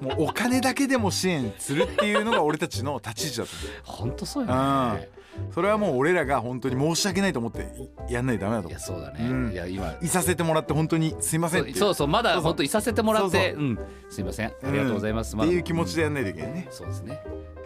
[0.00, 5.08] もうお金だけでも支援するっていうのが俺たちの立ち位置だとほんとそうよね。
[5.46, 7.68] うん、それはもう俺らが本当に申し訳ないと思って
[8.08, 9.52] やんないとダメだと思いやそうだね、うん。
[9.52, 13.64] いや今ういさせてもらって本当にすいませんそうそうまだ本当いさせてもらってそうう。
[13.64, 13.78] ん。
[14.08, 14.48] すいません。
[14.48, 15.48] ありがとうございます、うんまだ。
[15.48, 16.68] っていう気持ちでやんないといけないね。
[16.70, 17.20] そうですね。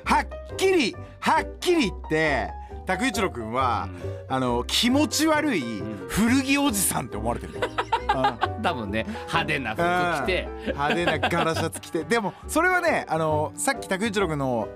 [0.04, 2.50] はっきりはっきり言って
[2.86, 3.88] 拓一郎君は、
[4.28, 5.62] あの気持ち悪い
[6.08, 7.54] 古着おじさんって思われてる。
[8.62, 10.48] 多分ね派手な服着て。
[10.66, 12.04] 派手なガラシャツ着て。
[12.04, 14.68] でもそれはねあのさっき拓一郎君の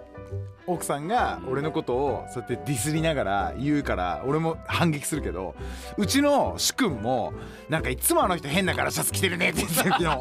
[0.68, 5.54] 奥さんが俺のことをそうやってディスりながら言うから俺も反撃するけど
[5.96, 7.32] うちの主君も
[7.70, 10.04] なんかいつもあの人変なガラシャツ着てるねって言ってた昨日、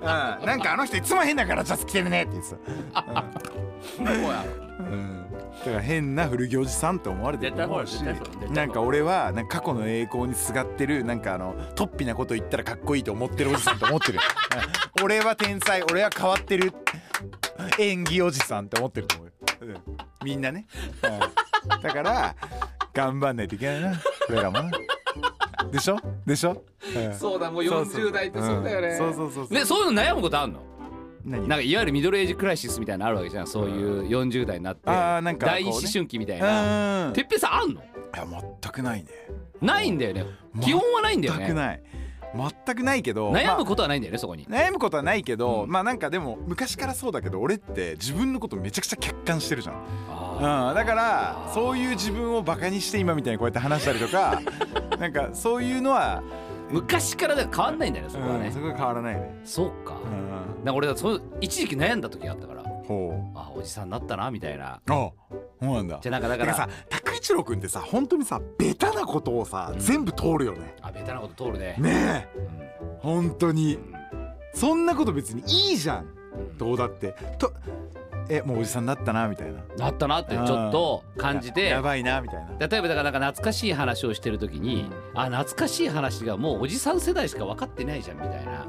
[0.00, 2.50] うん、なんかあの人いつも変なガラシャツ着てるねって言って
[2.94, 3.24] た、
[3.98, 5.25] うん、
[5.58, 8.00] だから変な古着おじさんって思われてると思うし
[8.50, 14.18] なんか俺はなんか過去の栄光にすがってるなんかあのトッピなこと言ったらかっこいいと思ってるおじさんと思ってる、
[14.98, 16.72] う ん俺は天才俺は変わってる。
[17.78, 19.76] 演技おじさんって思ってると思うよ、うん
[20.24, 20.66] みんなね、
[21.02, 21.80] うん。
[21.80, 22.34] だから
[22.92, 23.92] 頑張んないといけないな。
[24.28, 24.70] 俺らもな。
[25.70, 25.96] でしょ？
[26.26, 26.62] でしょ、
[26.94, 27.14] うん。
[27.14, 28.98] そうだもうそうそう40代ってそうだよね、うん。
[28.98, 29.54] そうそうそうそう。
[29.54, 30.60] ねそういうの悩むことあんの？
[30.60, 30.65] 何
[31.26, 33.46] なんかいわゆるミドルエイジクライシスみたいなのあるわけじゃん。
[33.46, 34.82] そういう40代になって。
[34.88, 35.62] あーなんかこうね。
[35.64, 37.06] 第一思春期みたいな。
[37.08, 37.80] うんてっぺいさんあんの？
[37.82, 37.84] い
[38.16, 38.26] や
[38.62, 39.10] 全くないね。
[39.60, 40.24] ないんだよね。
[40.62, 41.46] 基本はないんだよね。
[41.46, 41.82] 全くない。
[42.66, 44.46] 全くないけど悩むまことはないんだよねそこに。
[44.50, 45.70] あ悩むことはないけど、うん。
[45.70, 49.76] まあなんかでも昔からそうだけど俺って自分のことめちゃくちゃ客観してるじゃん、
[50.10, 54.42] あうん、だからそういう自分をバカにして今みたいにこうやって話したりとか
[55.00, 58.46] なんかそういうのは、ー昔からだ変わんないんだよねそこはね。
[58.46, 59.94] うんそこは変わらないね、そうか。
[59.94, 62.62] うん、か俺はそう一時期悩んだ時があったから。
[62.62, 64.80] ほあおじさんになったなみたいな。
[64.86, 65.12] うあそ
[65.62, 65.98] うなんだ。
[66.00, 66.54] じゃあなんかだから。
[66.54, 70.76] さ拓一郎君ってさ本当にさベタなことをさ、全部通るよね。
[70.82, 71.76] あベタなこと通るね。
[71.78, 72.38] ねえ。
[72.38, 73.26] うん。
[73.26, 73.76] 本当に。
[73.76, 73.94] うん。
[74.54, 76.04] そんなこと別にいいじゃん。
[76.04, 76.58] うん。
[76.58, 77.14] どうだって。
[77.38, 77.52] と
[78.28, 79.60] えもうおじさんになったなみたいな。
[79.76, 81.64] なったなってちょっと感じて。
[81.64, 82.66] ややばいなみたいな。
[82.66, 88.66] 例えばだからなんか懐かしい話をしてる時にあ懐かしい話がもうおじさん世代しか分かってないじゃんみたいな。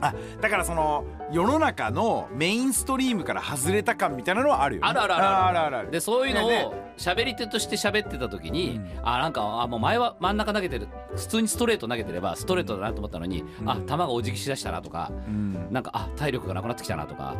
[0.00, 4.88] あだからその世の中のメインストリームから外れた感みたいなのはあるよね。
[4.88, 5.90] あるあるあるあるある。
[5.90, 8.90] でそういうのねを喋り手として喋ってた時に、うん。
[9.02, 13.70] あなんかあもう前は真ん中投げてる普通にストレート投げてればストレートだなと思ったのに、うん。
[13.70, 15.68] あ球がお辞儀しだしたなとかうん。
[15.70, 17.36] なんかあ体力がなくなってきたなとかあ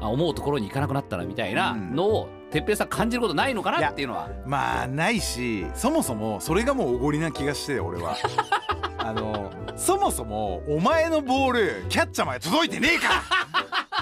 [0.00, 4.28] 思うところに行かなくなったなみたいなのを哲平さん感じることないのかなっていうのは。
[4.46, 8.16] まあないしそもそもそれがもうおごりな気がして俺は。
[8.98, 13.08] あのそもそもお前のボールキャッチャーまで届いてねえか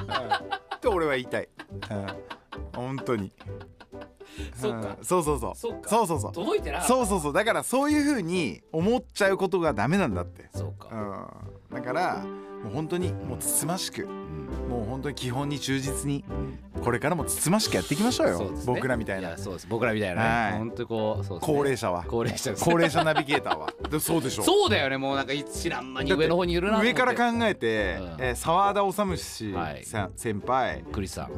[0.09, 0.33] ら、うん。
[0.33, 1.49] って俺は言いたい、
[1.91, 2.07] うん、
[2.75, 3.33] 本当に。
[4.55, 4.79] そうか。
[4.79, 4.99] ん。
[5.03, 5.53] そうそうそう。
[5.55, 5.89] そうか。
[5.89, 6.33] そうそうそう。
[6.33, 7.33] 届いてなそうそうそう。
[7.33, 10.49] だからそういう風に思っちゃうことがダメなんだって。
[10.55, 10.89] そうか、
[11.71, 12.25] うん、だから
[12.63, 14.07] もう本当にもうつつましく
[14.69, 16.25] もう本当に基本に忠実に
[16.83, 18.39] これからもつつましくやっていきましょうよ。
[18.39, 18.75] そうですね。
[18.75, 19.37] 僕らみたいな。
[19.39, 19.67] そうです。
[19.69, 20.53] 僕らみたいなはい。
[20.53, 21.55] ね本当にこうそうですね。
[21.55, 22.05] 高齢者は。
[22.07, 22.65] 高齢者です。
[22.65, 23.73] 高齢者ナビゲーターは。
[23.91, 24.97] でそうでしょそうだよね。
[24.97, 26.89] もうなんか知らん間に上の方にいるなと思って。
[26.93, 28.17] 上から考えて、うん。
[28.21, 29.85] えー澤田治氏、はい。
[29.85, 30.83] さ先輩。
[30.93, 31.31] クリスさん、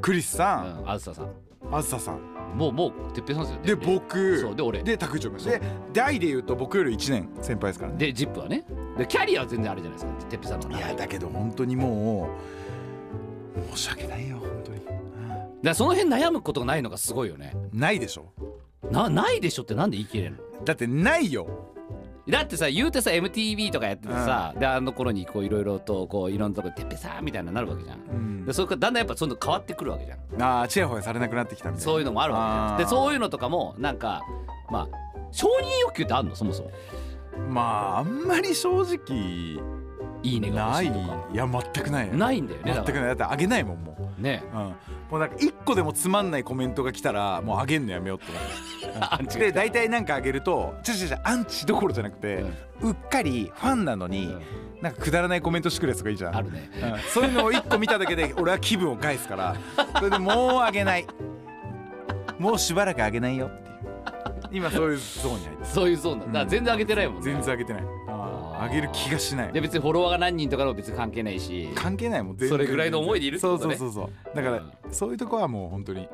[0.00, 1.32] クリスさん、うん、あずささん
[1.72, 2.20] あずささん。
[2.56, 3.76] もうもう哲平さんですよ。
[3.76, 4.38] でね僕。
[4.38, 4.82] そうで俺。
[4.82, 5.60] で拓一郎君で
[5.92, 7.98] 代で言うと僕より1年先輩ですからね。
[7.98, 8.64] でジップはね。
[8.96, 10.12] でキャリアは全然あるじゃないですか。
[10.30, 10.68] 哲平さんの。
[10.68, 12.28] 方がいやだけど本当にも
[13.72, 14.80] う申し訳ないよ本当に、
[15.62, 17.54] だその辺悩むことがないのがすごいよね。
[17.72, 18.32] うんないでしょ。
[18.90, 20.64] なないでしょってなんで言い切れるの？
[20.64, 21.73] だってないよ
[22.28, 27.98] だってさ言うてさ MTV とかやっててさ、であの頃にこういろいろとこういろんなとこで「てっぺさん」みたいなのなるわけじゃん。
[27.98, 30.42] うんでそれからだんだんやっぱその変わってくるわけじゃん。
[30.42, 32.90] ああチヤホヤされなくなってきたみたいなそういうのもあるわけじゃん。
[32.90, 34.22] でそういうのとかもなんか
[34.70, 34.96] まあ
[35.32, 36.70] 承認欲求ってあんのそもそも。
[37.48, 39.60] まああんまり正直
[40.24, 41.06] いいねが欲ない。
[41.32, 41.36] い。
[41.36, 42.72] や全くないないんだよね。
[42.74, 43.02] 全くない。
[43.04, 44.22] だってあげないもんもう。
[44.22, 44.42] ね。
[44.52, 44.74] うん、も
[45.12, 48.32] うなんか一個でもつまんないコメントが来たらもうあげんのやめようって。
[49.00, 52.44] アンチで大体なんかあげるとちょちょちょアンチどころじゃなくて、
[52.80, 54.42] うっかりファンなのに、うん。
[54.80, 56.36] なんかくだらないコメントしてくるやつがいいじゃん。
[56.36, 56.70] あるね。
[56.82, 56.98] うん。
[57.10, 59.56] そういうのを一個見ただけで俺は気分を返すから。
[59.98, 61.06] それでもうあげない。
[62.38, 63.73] もうしばらくあげないよって
[64.52, 65.70] 今そういうゾーンに入ってる。
[65.70, 66.26] そういうゾーンだ。
[66.26, 67.22] だから全然上げてないもんね。
[67.22, 67.82] 全然あげてない。
[68.08, 68.68] ああー。
[68.68, 69.52] 上げる気がしない。
[69.52, 71.70] で別にフォロワーが何人とかの別に関係ないし。
[71.74, 72.22] 関係ない。
[72.22, 72.48] もん全然。
[72.50, 73.76] それぐらいの思いでいるってことね。
[73.76, 74.36] そうそうそうそう。
[74.36, 76.08] だから、そういうとこはもう本当に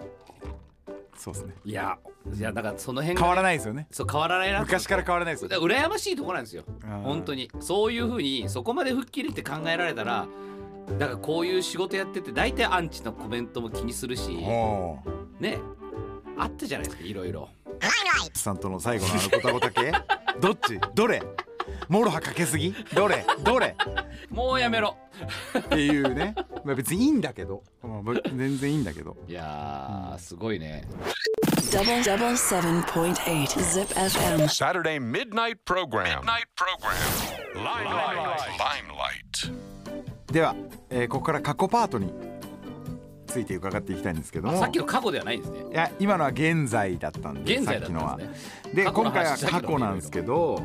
[1.20, 1.54] そうですね。
[1.66, 1.98] いや
[2.34, 3.86] いやだからその辺が変わらないですよね。
[3.90, 4.60] そう変わらないな。
[4.60, 6.64] 昔から変わらないですよ羨ましいとこなんですよ。
[6.82, 7.50] うん本当に。
[7.60, 10.26] そういうふうにそこまで吹っ切りって考えられたら
[10.98, 14.34] だからこういう仕事やってて大体アンチのコメントも気にするし。
[15.40, 15.58] ね
[16.42, 17.48] あったじゃないですかいろいろ。
[18.34, 19.92] さんとの最後のあのゴタゴタ系
[20.40, 20.78] どっち？
[20.94, 21.22] どれ？
[21.88, 22.74] MOROHA かけすぎ？
[22.94, 23.24] どれ？
[23.42, 23.76] どれ？
[24.30, 24.96] もうやめろ。
[25.58, 29.16] っていうね、まあ、別にいいんだけど、まあ、ぶ全然いいんだけど。
[29.28, 30.84] いやーすごいね。
[31.70, 34.48] Double double seven point eight Zip FM.
[34.48, 36.20] Saturday midnight program.
[36.20, 36.94] Midnight program.
[38.58, 39.52] Limelight.
[40.32, 40.54] では、
[40.88, 42.12] えーここから過去パートに
[43.30, 44.54] ついて伺っていきたいんですけども。
[44.54, 45.64] あさっきの過去ではないんですね。
[45.70, 48.74] いや今のは現在だったんで現在ださったんですね。
[48.74, 50.62] で今回は過去なんですけど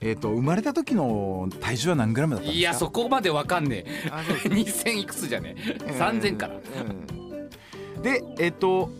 [0.00, 2.58] えっ、と生まれた時の体重は何グラムだったんですか？
[2.58, 4.10] いやそこまでわかんねえ。
[4.10, 5.62] あそうです2000いくつじゃねえ
[5.98, 8.02] ？3000からうん。
[8.02, 8.90] でえっ、と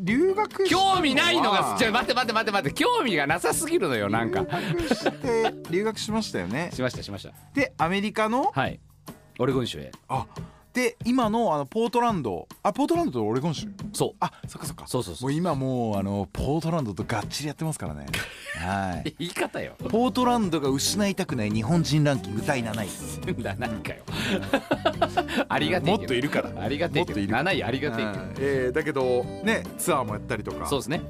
[0.00, 4.40] 留学興味ないのがはちょ待って待って待って待って興味がなさすぎるのよなんか。
[4.40, 6.70] 留学して留学しましたよね。
[6.74, 7.32] しましたしました。
[7.54, 8.50] でアメリカの？
[8.52, 8.80] はい。
[9.38, 9.92] オレゴン州へ。
[10.08, 10.26] あ
[10.72, 12.48] で今のあのポートランド。
[12.62, 13.68] あポートランドとオレゴン州？
[13.92, 14.14] そう。
[14.20, 14.86] あそっかそっか。
[14.86, 15.30] そうそうそう。
[15.30, 18.06] もう今もうあのポートランドとがっちりやってますからね。
[18.56, 19.14] はい。
[19.18, 19.74] 言い方よ。
[19.90, 22.72] ポートランドが失いたくない日本人ランキング第7
[23.38, 23.42] 位。
[23.42, 24.02] だ何かよ
[25.48, 26.62] ありがてえもっといるから。
[26.62, 27.20] ありがてえけど。
[27.20, 30.60] もっといる7位ありがてええーだけどねツアーもやったりとか。
[30.60, 31.02] どそうですね。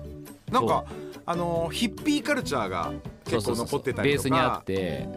[0.50, 0.84] なんか
[1.24, 2.92] あのヒッピーカルチャーが
[3.24, 5.08] 結構残ってたりとベースにあかって。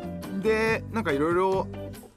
[0.41, 1.67] でなんかいろいろ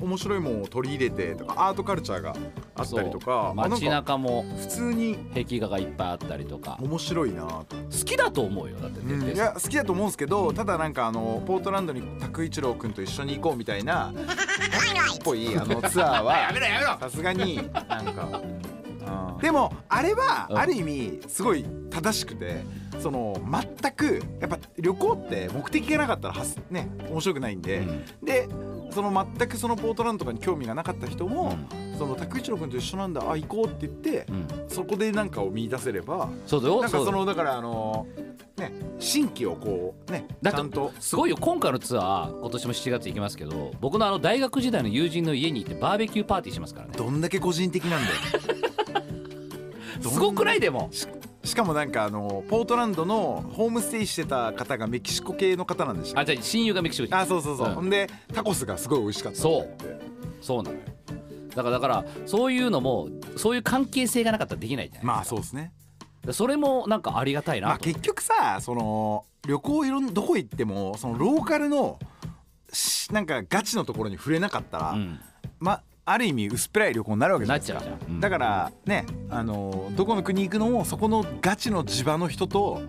[0.00, 2.36] 面白いものを取り入れてとかアートカルチャーが
[2.74, 3.52] あったりとか。
[3.56, 6.78] 街中も普通に壁画がいっぱいあったりとか。
[6.80, 7.46] 面白いな。
[7.68, 9.34] と、好きだと思うよだってうん。
[9.34, 14.12] いや好きだと思うんですけどただなんかあのポートランドに拓一郎君と一緒に行こうみたいなっ
[15.24, 17.56] ぽいあのツアーやはさすがに
[17.88, 18.77] なんか、うん
[19.40, 20.58] でもあれはうん。
[20.58, 22.64] ある意味すごい正しくて
[23.00, 23.40] その
[23.80, 28.04] 全くやっぱ旅行って目的がなかったらはすね面白くないんで、うん。
[28.24, 28.48] で
[28.90, 31.58] その全くそのポートランドとかに興味がなかった人も、
[31.98, 34.68] その拓一郎君と一緒なんだあ行こうって言って、うん。
[34.68, 38.06] そこでなんかを見出せればそうだよなんかそのだからあの
[38.56, 41.36] ね新規をこうねちゃんとすごいよ。
[41.38, 46.94] 今回のツアー今年も7月行きますけど僕のあの大学時代の友人の家に行ってバーベキューパーティーしますからね。
[46.96, 48.08] どんだけ個人的なんだ
[48.54, 48.57] よ
[50.00, 50.60] すごくない？
[50.60, 50.88] でも。
[50.92, 51.06] し
[51.44, 57.16] しかもなんかあのポートランドのホームステイしてた方がメキシコ系の方なんでしたあじゃあ親友がメキシコ人。
[57.16, 57.74] あそうそうそう、うん。
[57.74, 59.68] ほんでタコスがすごい美味しかったそう。
[60.42, 60.82] そうなのよ。
[61.54, 65.72] だからだからそういうのもそういう関係性がなかったらできないじゃないまあそうですね。
[66.32, 71.98] それもなんかありがたいなとまあ結局さその旅行いろんどこ行ってもそのローカルの
[72.70, 75.18] しなんかガチのところに触れなかったら、うん。
[75.60, 75.82] まあ
[76.16, 77.80] る意味薄っぺらい旅行になるわけじゃないですか。
[77.80, 78.14] なっちゃうじゃん。
[78.14, 78.20] うん。
[78.20, 82.80] だからねあのどこの国行くのもそこのガチの地場の人と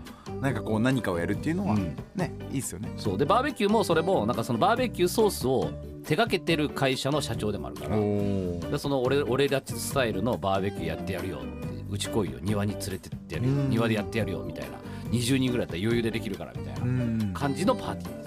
[0.42, 1.96] なんかこう何かをやるっていうのは、うん。
[2.16, 2.92] ねいいっすよね。
[2.98, 3.18] そう。
[3.18, 5.72] でバーベキューもそれもなんかそのバーベキューソースを
[6.06, 7.98] 手掛けてる会社の社長でもあるから。
[7.98, 13.54] でその俺俺たちスタイルのバーベキューやってやるよってうち来いよ庭に連れてってやるよ。
[13.54, 13.70] うん。
[13.70, 14.78] 庭でやってやるよみたいな。
[15.12, 17.32] 20人ぐらいだったら余裕でできるからみたいなうん。
[17.34, 18.19] 感じのパーティー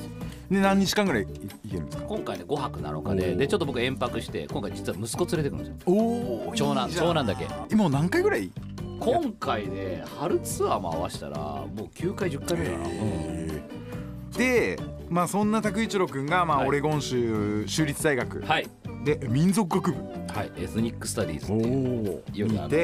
[0.53, 2.05] で何日間ぐらいいいけるんですか？
[2.05, 5.77] 今回ね5泊7日ででちょっと僕延泊して今回実は息子連れてくるんですよ。
[5.87, 7.47] おお長男長男だけ。
[7.71, 8.51] 今何回ぐらい？
[9.01, 16.69] 今回で春ツアーも合わせたらもう9回10回目だな、でまあそんな拓一郎君がまあはい。
[16.69, 18.69] オレゴン州州立大学はい。
[19.05, 19.99] で民族学部。
[20.33, 20.53] はい。
[20.57, 22.75] エスニックスタディーズっていうおよりあのに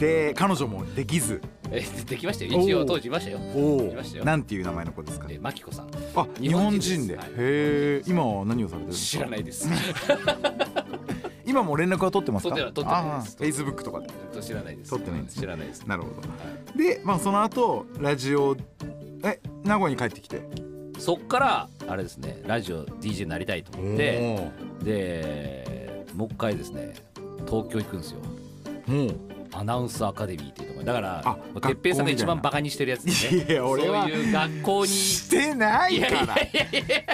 [0.00, 1.40] でで彼女もできず。
[1.72, 2.60] えできましたよ。
[2.62, 3.38] 一応当時いましたよ。
[3.54, 4.24] おいましたよ。
[4.24, 5.26] なんていう名前の子ですか？
[5.30, 5.88] えマキコさん。
[6.16, 7.16] あ日本人人で。
[7.16, 7.26] はい。
[7.26, 9.24] へえ今は何をされてるんですか？
[9.24, 9.68] 知らないです。
[11.46, 12.54] 今も連絡は取ってますか？
[12.56, 13.36] 取ってない取ってないです。
[13.36, 14.08] フェイスブックとかで。
[14.42, 14.90] 知らないです。
[14.90, 15.40] 取ってないんですね。
[15.42, 15.84] 知らないです。
[15.86, 16.78] なるほど。
[16.78, 18.56] でまあその後ラジオ
[19.24, 20.42] え名古屋に帰ってきて。
[20.98, 24.50] そっからあれですねラジオ DJ になりたいと思って
[24.84, 26.92] でもう一回ですね
[27.46, 28.18] 東京行くんですよ。
[28.86, 29.14] もう
[29.52, 33.44] アナウンスアカデミーっていうところだからあ哲平さんが一番バカにしてるやつですね。
[33.48, 34.88] いや俺はそういう学校に。
[34.88, 36.36] してないから。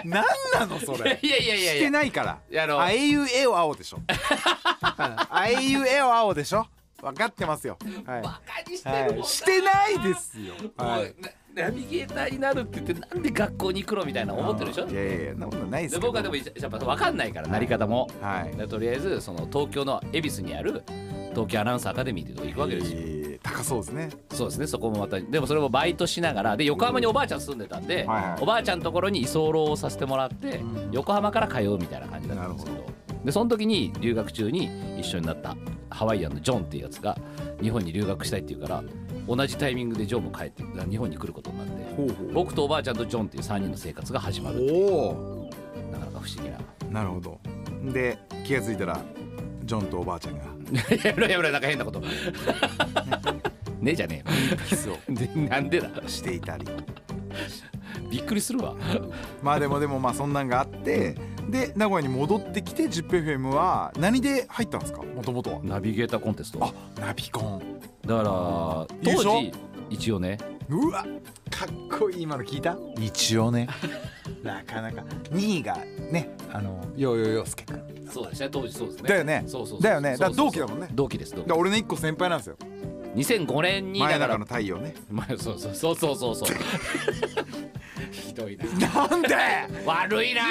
[0.05, 0.25] 何
[0.59, 1.18] なのそれ？
[1.22, 2.62] いやいやいやしてないから。
[2.62, 4.01] あのあえいうえおあおでしょ。
[4.09, 6.66] あえいうえおあおでしょ。
[7.01, 7.78] 分かってますよ。
[8.07, 8.22] はい。
[8.22, 10.55] バカにしてはるもんい、してないですよ。
[10.76, 11.14] はい。
[11.57, 14.86] なナビゲーターになるって言ってなんで学校に行くのみたいな思ってるでしょ？
[14.88, 16.02] いやいやなことないですけど。
[16.02, 18.57] で僕はでもやっぱ分かんないからなり方も、はい。
[18.57, 20.82] でとりあえずその東京の恵比寿にある
[21.30, 24.09] 東京アナウンスアカデミーっていうとこ行くわけですよ、えー高そうですね。
[24.32, 28.42] そうですねそこもまたでもそれもバイトしながらで横浜におばあちゃん住んでたんで、はいはい。
[28.42, 32.86] おばあちゃんのところに居候をさせてもらって、横浜から通うみたいな感じだったんですけど
[33.24, 35.57] でその時に留学中に一緒になった
[35.90, 37.16] ハワイアンのジョンっていうやつが
[37.61, 38.82] 日本に留学したいっていうから
[39.27, 44.93] 同じタイミングでジョンも帰って日本に来ることになって僕とおばあちゃんとジョンっていう3人の生活が始まるっていう。
[44.93, 45.51] おお
[45.93, 46.51] なかなか不思議
[46.91, 47.41] ななるほど。
[47.93, 49.01] で気がついたら
[49.64, 50.45] ジョンとおばあちゃんが。
[51.05, 52.01] やめろやめろなんか変なこと。
[52.01, 52.09] ね
[53.93, 54.24] えじゃね
[54.68, 54.97] キスを。
[55.09, 55.91] でなんでだ。
[56.07, 56.66] していたり。
[58.11, 58.74] びっくりするわ。
[59.43, 61.16] まあでもでもまあそんなんがあって
[61.49, 65.03] で名古屋に戻ってきて ZIPFM は何で入ったんですか？
[65.03, 66.64] もともとはナビゲーターコンテスト。
[66.64, 67.76] あナビコン
[68.07, 69.52] だから当時
[69.90, 70.38] 一応ね。
[70.68, 71.04] うわ
[71.50, 72.76] かっこいい今の聞いた？
[73.00, 73.68] 一応ね。
[74.42, 75.02] なかなか。
[75.30, 75.76] 2位が
[76.11, 78.48] ねあのよよよすけくんそうですね。
[78.50, 79.09] 当時そうですね。
[79.09, 79.44] だよね。
[79.46, 80.12] そうそうそうだよね。
[80.12, 80.66] だからそうそうそう。
[80.66, 80.88] 同期だもんね。
[80.94, 81.52] 同期です同期。
[81.52, 82.57] 俺の1個先輩なんですよ。
[83.14, 84.18] 2005年にだから。
[84.18, 84.94] 前中の太陽ね。
[85.11, 85.74] 前そうそう。
[85.74, 86.48] そうそうそうそう
[88.12, 88.64] ひどいな。
[89.09, 89.36] なんで？
[89.84, 90.42] 悪いな。
[90.42, 90.49] な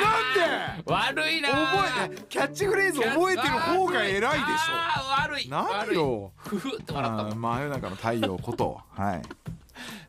[0.78, 0.92] んで？
[0.92, 1.50] 悪いな。
[1.50, 4.32] 覚えキャッチフレーズ覚えてる方が偉いでし
[4.70, 5.48] あー悪い。
[5.48, 5.96] ょなん悪い。
[5.96, 8.80] よふふって笑った真夜中の太陽こと。
[8.92, 9.22] はい。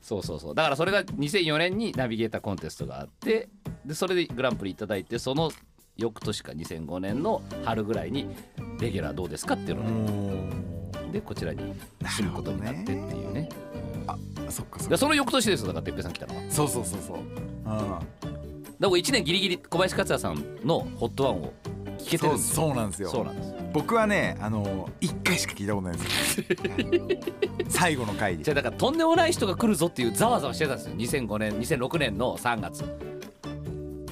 [0.01, 0.55] そうそうそう。
[0.55, 3.49] だからそれが2004年にナビゲーターコンテストがあって
[3.85, 5.51] でそれでグランプリいただいてその
[5.97, 8.29] 翌年か2005年の春ぐらいに
[8.81, 10.49] レギュラーどうですかっていうのも
[11.07, 11.75] ででこちらに
[12.05, 13.49] 住むことになってっていうね。
[13.66, 13.66] う
[14.51, 14.91] そっかそっか。
[14.91, 16.43] でその翌年ですよだからてっぺいさん来たのは。
[16.49, 17.17] そうそうそうそう。
[17.17, 17.25] うん。
[17.65, 18.01] だか
[18.81, 21.53] ら1年ギリギリ小林克也さんの「ホットワンを
[21.99, 22.55] 聞けてそうるんですよ。
[22.55, 23.09] そうなんですよ。
[23.09, 23.57] そうなんですよ。
[23.73, 26.47] 僕はねあの1回しか聞いたことないんですよ。
[27.69, 28.45] 最後の回で。
[28.45, 30.95] じゃあだからとんでもない人が来るぞっていうざわざわしてたんですよ。
[30.97, 32.85] 2005年2006年の3月。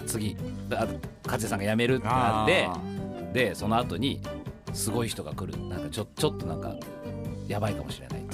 [0.06, 0.36] 次
[0.68, 2.78] だ克也さんが辞めるってなってあ
[3.32, 4.20] でその後に
[4.72, 5.58] すごい人が来る。
[5.68, 6.74] なんかちょちょっとなんか
[7.46, 8.24] やばいかもしれない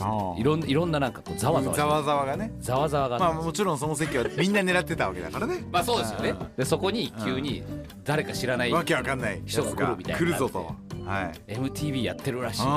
[0.40, 2.52] いろんいろんななんかこうざわざわざわざわがね。
[2.60, 5.62] ざわざわがまあもちろんその席はみんな狙ってたわけだからね。
[5.70, 6.30] まあそうですよね。
[6.30, 6.46] うん。
[6.56, 7.62] でそこに急に
[8.04, 9.42] 誰か知らないわけわかんない。
[9.44, 10.18] 人が来るみたいな。
[10.18, 10.74] 来るぞと。
[11.04, 11.52] はい。
[11.52, 12.62] MTV やってるらしい。
[12.62, 12.68] うん。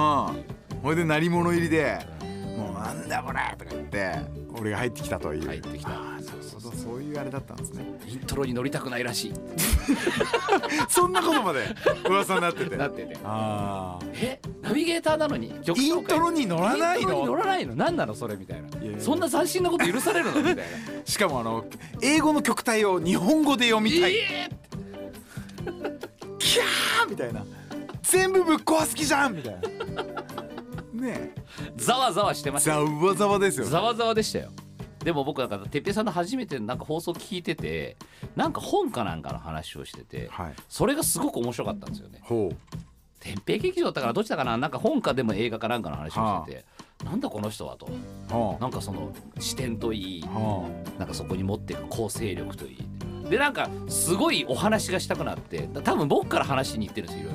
[0.82, 2.00] ほいで鳴り物入りで
[2.58, 4.16] 「もうなんだこれ!」とか言って
[4.60, 5.46] 俺が入ってきたという。
[5.48, 5.92] 入ってきた
[6.76, 7.86] そういうあれだったんですね。
[8.08, 9.34] イントロに乗りたくないらしい。
[10.90, 11.64] そんなことまで
[12.08, 12.76] 噂になってて。
[12.78, 13.18] なってて。
[13.24, 14.40] ああえ？
[14.62, 15.52] ナビゲーターなのに？
[15.64, 17.76] 曲イントロに乗らないイントロに乗のらないの？
[17.76, 18.68] 何なのそれみたいな。
[19.00, 20.38] そんな斬新なこと許されるの？
[20.38, 20.64] みたいな。
[21.06, 21.66] しかもあの
[22.02, 24.50] 英語の曲体を日本語で読みたい、え
[26.40, 27.10] キャー！
[27.10, 27.46] みたいな。
[28.02, 29.36] 全部ぶっ壊す気じゃん！
[29.36, 29.62] みたいな。
[30.94, 33.66] ねーざわざわしてえましたざわざわですよ。
[33.66, 34.52] ざわざわでしたよ
[35.04, 37.98] でも僕なんかてっぺいさんの初めてなんか放送聞いてて
[38.36, 40.54] なんか本かなんかの話をしててはい。
[40.70, 42.20] それがすごく面白かったんですよね。
[42.22, 42.56] ほう。
[43.20, 44.58] てっぺい劇場だったからどっちだかな？
[44.58, 46.66] なんか本かでも映画かなんかの話をしてて、
[47.06, 47.88] なんだこの人はと。
[48.30, 50.30] はなんかその視点といいあ。
[50.30, 53.30] はなんかそこに持っていく構成力といい。
[53.30, 57.34] でなんかすごいお話がしたくなって多分僕から話しに行ってるんですよい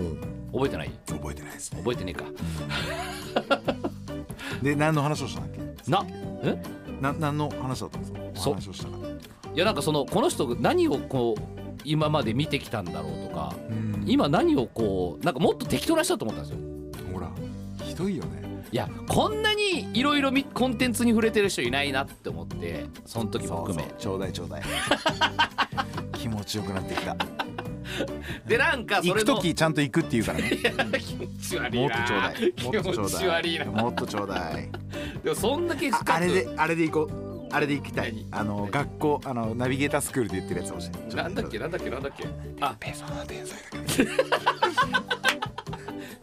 [0.00, 0.90] ろいろ覚えてない？
[1.06, 1.78] 覚えてないですね。
[1.78, 2.24] 覚えてねえか。
[4.60, 5.90] で何の話をしたんだっけ？
[5.90, 6.04] な？
[6.42, 6.60] え？
[7.00, 8.18] な何の話だったんですか？
[8.34, 8.96] そ話をしたか
[9.54, 11.40] いやなんかそのこの人何をこう
[11.84, 14.04] 今まで見てきたんだろうとかうん。
[14.06, 17.12] 今何をこうなんかもっと適当な人だと思ったんですよ。
[17.14, 17.30] ほら
[17.84, 18.40] ひどいよね。
[18.72, 23.92] いやこんなにいろいろコンテンツに触れてる人いないなって思ってその時も含め。
[23.98, 24.62] ちょうだいちょうだい。
[26.14, 27.16] 気持ちよくなってきた
[28.46, 29.36] でなんかそ行れの。
[29.36, 30.50] く時ちゃんと行くって言うからね。
[31.00, 32.52] 気持ち悪いもっなとちょうだい。
[32.62, 33.64] もっとちょう気持ちだ悪いな。
[33.64, 34.68] いもっとちょうだい。
[35.24, 37.30] でもそんだけああれであれで行こう。
[37.52, 38.12] あれで行きたい。
[38.12, 38.26] 何？
[38.30, 41.16] あの学校あのナビゲータースクールで言ってるやつ教えて。
[41.16, 41.58] なんだっけ？
[41.58, 41.90] なんだっけ？
[41.90, 42.24] なんだっけ？
[42.60, 45.02] あペソな天才だから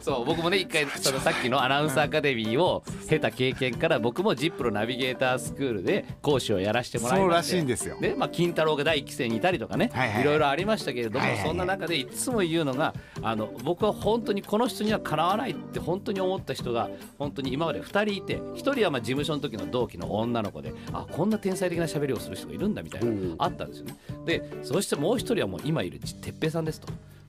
[0.08, 16.88] そう僕もね一回そのさっきのアナウンサーアカデミーを経た経験から僕も ZIP のナビゲータースクールで講師をやらせてもらいそうらましいんですよでまあ金太郎が第一期生にいたりとかね、はいはいいろいろありましたけれども、はいはいはいそんな中でいつも言うのがあの僕は本当にこの人にはかなわないって本当に思った人が
[17.18, 23.96] 本当に今まで2人いて1人はまあ事務所の時の同期の女の子であこんな天才的な喋りをする人がいるんだみたいなうんあったんですよね。
[24.24, 26.88] でそしてもう1人はもう今いる哲平さんですと。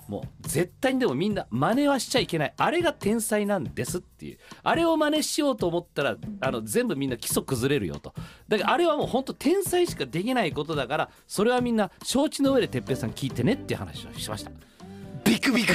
[0.10, 8.16] もう絶対にでもみんな真似はしちゃいけないあれが天才なんですっていうあれを真似しようと思ったらあの全部みんな基礎崩れるよと
[8.48, 14.52] だからあれはもう本当天才しかできないことだからそれはみんな承知の上で哲平さん聞いてねっていう話をしました
[15.24, 15.74] ビクビク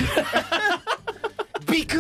[1.70, 1.99] ビク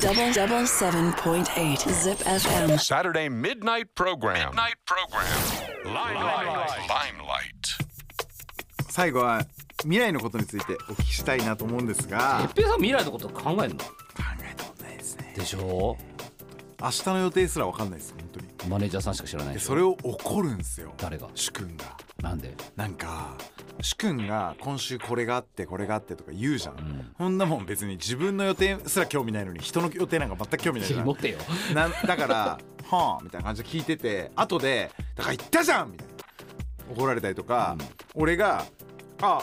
[0.00, 2.78] Double double seven point eight Zip FM.
[2.78, 4.54] Saturday midnight program.
[4.54, 5.26] Midnight program.
[5.84, 6.70] Limelight.
[6.86, 7.58] Limelight.
[8.88, 9.44] 最後は
[9.84, 12.48] 未来のことについてお聞きしたいなと思うんですが。
[12.54, 13.78] 哲平さん未来のこと考えるの？
[13.78, 13.84] 考
[14.42, 15.34] えたことないですね。
[15.36, 15.96] でしょ？
[16.80, 18.70] 明日の予定すら分かんないです本当に。
[18.70, 20.92] マネージャーさんしか知らないそれを怒るんですよ。
[20.96, 21.28] 誰が？
[21.34, 21.84] 主君が。
[22.22, 22.54] なんで？
[22.76, 23.36] なんか
[23.80, 31.38] 主君が今週これがあってこれがあってとか言うじゃん、そんなもん別に自分の予定すら興味ないのに人の予定なんか全く興味ないじゃん持ってよ。
[31.74, 32.58] なんだから
[32.90, 36.14] 「はあ」みたいな感じで聞いてて後で「だから言ったじゃん!」みたいな。
[36.90, 37.76] 怒られたりとか、
[38.14, 38.64] 俺が
[39.22, 39.42] 「ああ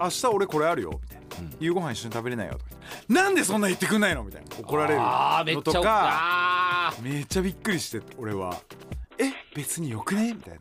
[0.00, 2.64] 明日俺これあるよ」みたいな、うん夕ご飯一緒に食べれないよ」とか
[3.08, 4.48] なんでそんな言ってくんないの?」みたいな。
[4.58, 5.00] 怒られる。
[5.00, 7.02] あーめっちゃのとかあー。
[7.14, 8.56] めっちゃびっくりして俺は
[9.18, 9.32] 「え？
[9.54, 10.60] 別によくね?」みたいな。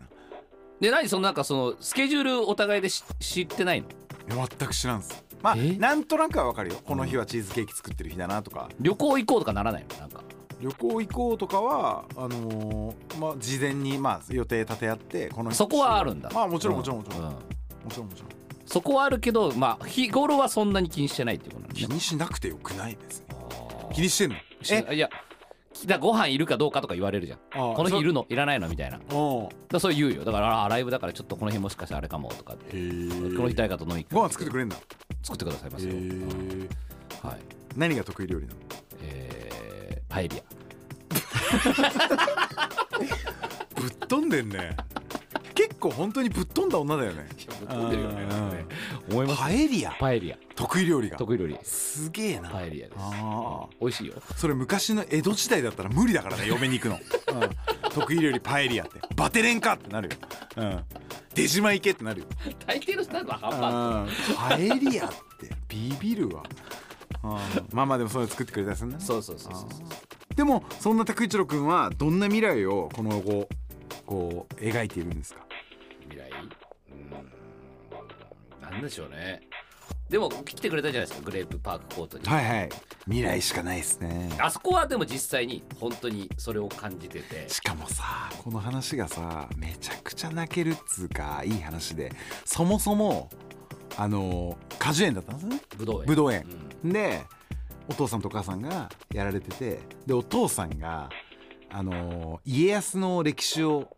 [0.80, 1.10] で何？
[1.10, 3.88] そのなんかそのスケジュールお互いでし知ってないの？
[4.36, 5.24] いや全く知らんす。
[5.42, 5.76] まあえ？
[5.78, 6.76] なんとなくはわかるよ。
[6.86, 8.70] この日はチーズケーキ作ってる日だなとか。
[8.80, 9.98] 旅行行こうとかならないの？
[10.00, 10.22] なんか。
[10.62, 16.30] 旅行行こうとかはあのーまあ事前にまあ予定立て合ってこの日そこはあるんだ。
[16.34, 17.32] まあもちろんもちろんもちろん、うも
[17.90, 18.30] ちろんもちろん
[18.72, 23.26] そこはあるけどまあ日頃はそんなに気にしてないっていうことなん気ですねにしなくてよくない別に
[23.96, 24.36] 気にしてんの？
[24.92, 24.96] え？
[24.96, 25.10] いや
[25.86, 27.40] だご飯いるかどうかとか言われるじゃん。
[27.52, 28.26] あこの日いるの？
[28.30, 28.68] いらないの？
[28.68, 28.98] みたいな。
[28.98, 30.26] だかおらそう言うよ。
[30.26, 32.78] だからあライブだからちょっとこの日もしかしてあれかもとかって。
[32.78, 33.10] へえ。
[33.36, 34.76] この日誰かと飲みご飯作ってくれんだ。
[35.24, 37.28] 作ってくださいますへよ、え。
[37.28, 37.40] はい。
[37.78, 38.60] 何が得意料理なの？
[39.02, 40.44] えー、パエリア。
[43.80, 44.76] ぶっ飛んでんね。
[44.89, 44.89] 結
[45.80, 47.28] 構本当にぶっ飛んだ女だよね。
[47.68, 48.30] 飛んでるよねうん。
[48.30, 48.66] なんかね
[49.10, 49.92] 思いますパエリア。
[50.00, 50.38] パエリア。
[50.56, 51.18] 得意料理が。
[51.18, 51.58] 得意料理。
[51.64, 52.50] すげえな。
[52.50, 52.98] パエリアです。
[53.00, 54.14] ああ美味しいよ。
[54.36, 59.00] それ昔の江戸時代だったら無理だからね嫁に行くの、うん、得意料理パエリアって。
[59.16, 60.16] バテレンかってなるよ、
[60.58, 60.84] うん、
[61.34, 62.26] 出島行けってなるよ、
[62.66, 65.16] 大抵の人なんかハンバーグうん、パエリアって。
[65.68, 66.44] ビビるわ、
[67.24, 67.32] うん、
[67.74, 70.36] まあまあでもそれ作ってくれたりするんだねそうそうそうそう。
[70.36, 73.50] でもそんな拓一郎君はどんな未来をこの後
[74.06, 75.42] こう描いているんですか？
[78.72, 79.42] なんでしょうね。
[80.10, 82.70] でも来てくれたじゃないですかグレープパークコートに、はいはい。
[83.06, 84.32] 未来しかないですね。
[84.40, 87.48] あそこはでも実際に本当にそれを感じてて。
[87.48, 92.12] しかもさこの話がさめちゃくちゃ泣けるっつうかいい話で
[92.46, 93.30] そもそも
[93.98, 95.62] あの果樹園だったんですね。
[95.78, 96.06] ぶどう園。
[96.08, 96.46] ぶどう園。
[96.84, 96.92] うん。
[96.92, 97.22] で
[97.88, 101.10] お父さんとお母さんがやられててでお父さんが
[101.72, 103.96] あの家康の歴史を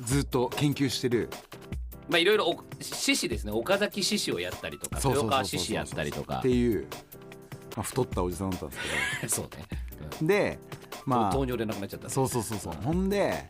[0.00, 1.28] ずっと研究してる
[2.10, 3.52] まあいろいろお獅子ですね。
[3.52, 6.38] 岡崎獅子をやったりとか豊川獅子やったりとか。
[6.38, 6.86] っていう、
[7.76, 8.82] まあ、太ったおじさんだったんです
[9.20, 9.64] け そうね、
[10.20, 10.58] どで
[11.06, 11.32] まあ。
[11.32, 12.74] 糖尿で亡くなっちゃったそうそうそうそう。
[12.82, 13.48] ほんで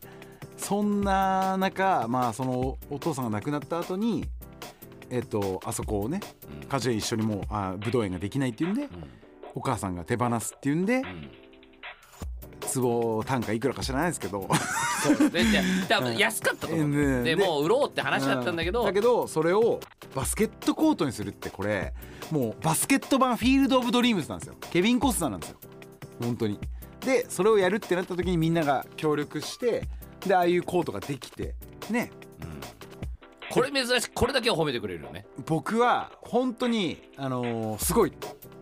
[0.58, 4.26] そんな中まあそのお父さんが亡くなった後に
[5.08, 6.20] えっとあそこをね
[6.62, 6.68] うん。
[6.68, 8.90] 果樹園一緒にもうあぶどう園ができないっていうんでうん。
[9.54, 11.02] お母さんが手放すっていうんで
[12.76, 14.48] うん壺単価いくらか知らないですけど。
[15.02, 15.44] そうですね。
[15.86, 17.24] じゃあ多分安かったと思う、うん。
[17.24, 19.80] ででもう売ろうって話だったんだけど、だけどそれを
[20.14, 21.92] バスケットコートにするってこれ
[22.30, 24.56] もうバスケット版フィールド・オブ・ドリームズなんですよ。
[24.70, 25.58] ケビン・コスナーなんですよ。
[26.20, 26.58] 本当に。
[27.00, 29.88] でそれをやるってなった時にみんなが協力して
[30.26, 31.54] でああいうコートができて
[31.90, 32.10] ね。
[33.50, 34.10] これ珍しい。
[34.14, 35.26] これだけは褒めてくれるよね。
[35.46, 38.12] 僕は本当にあのーすごい。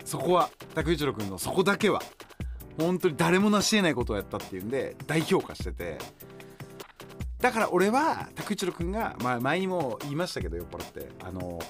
[0.04, 2.02] そこは拓一郎君のそこだけは
[2.78, 5.98] 本当に誰も成し得ないことをやったっていうんで大評価してて。
[7.40, 11.08] だから俺は拓一郎君が、まあ、前にも言いましたけど酔っ払って。
[11.22, 11.64] あのー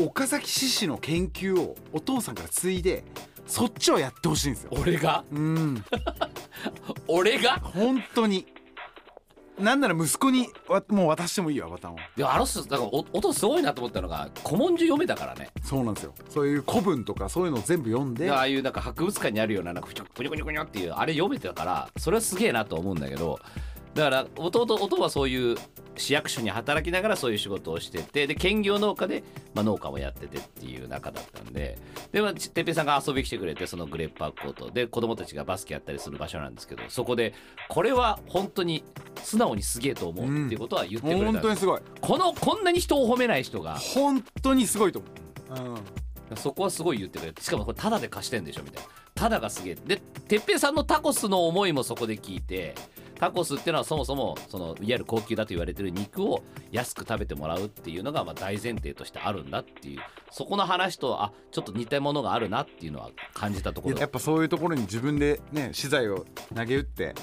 [0.00, 3.04] 岡崎獅子の研究をお父さんから継いで
[3.46, 4.70] そっちをやってほしいんですよ。
[4.72, 5.22] 俺が？
[5.30, 5.84] うん。
[7.06, 7.60] 俺が？
[7.62, 8.44] 本当に
[9.58, 11.96] なんなら息子にわもう渡してもいいよアバターを。
[12.16, 15.48] でもあの人だからお音すごいなと思ったのが古文書読めたからね。
[15.62, 16.14] そうなんですよ。
[16.28, 18.24] そういう古文とかそういうのを全部読んで。
[18.24, 23.38] でああいうなんか博物館にあるようななんかふにょぷにょぷにょっていうあれ読めてたからそれはすげえなと思うんだけど
[23.94, 25.56] だから弟弟はそういう
[25.96, 29.22] 市役所に働きながらそういう仕事をしててで兼業農家で、
[29.54, 31.78] まあ、農家をやっててっていう中だったんで
[32.10, 37.34] で、まあ、てっぺいさんが遊びに来てくれてそのグレープパークコートで子供たちがバスケやったりする場所なんですけどそこで
[37.68, 38.84] これは本当に
[39.22, 41.80] 素直にすげえと思うっていうことは言ってくれたんです本当にすごい。
[42.00, 43.76] このこんなに人を褒めない人が。
[43.76, 45.00] 本当にすごいと
[45.52, 45.70] 思う、
[46.30, 48.88] うん、そこはすごい言ってくれてしかもこれタダで貸してんでしょみたいな。
[49.14, 49.74] タダがすげえ。
[49.74, 49.96] で
[50.28, 52.74] てっぺいさんのタコスの思いもそこで聞いて
[53.24, 60.00] タコスっていうのはそもそもそのいわゆる高級だと言われてる肉を安く食べてもらうっていうのがまあ大前提としてあるんだっていう
[60.30, 67.14] そこの話とあちょっと似たものがあるなっていうのは感じたところやっぱそういうところに自分でね資材を投げ打って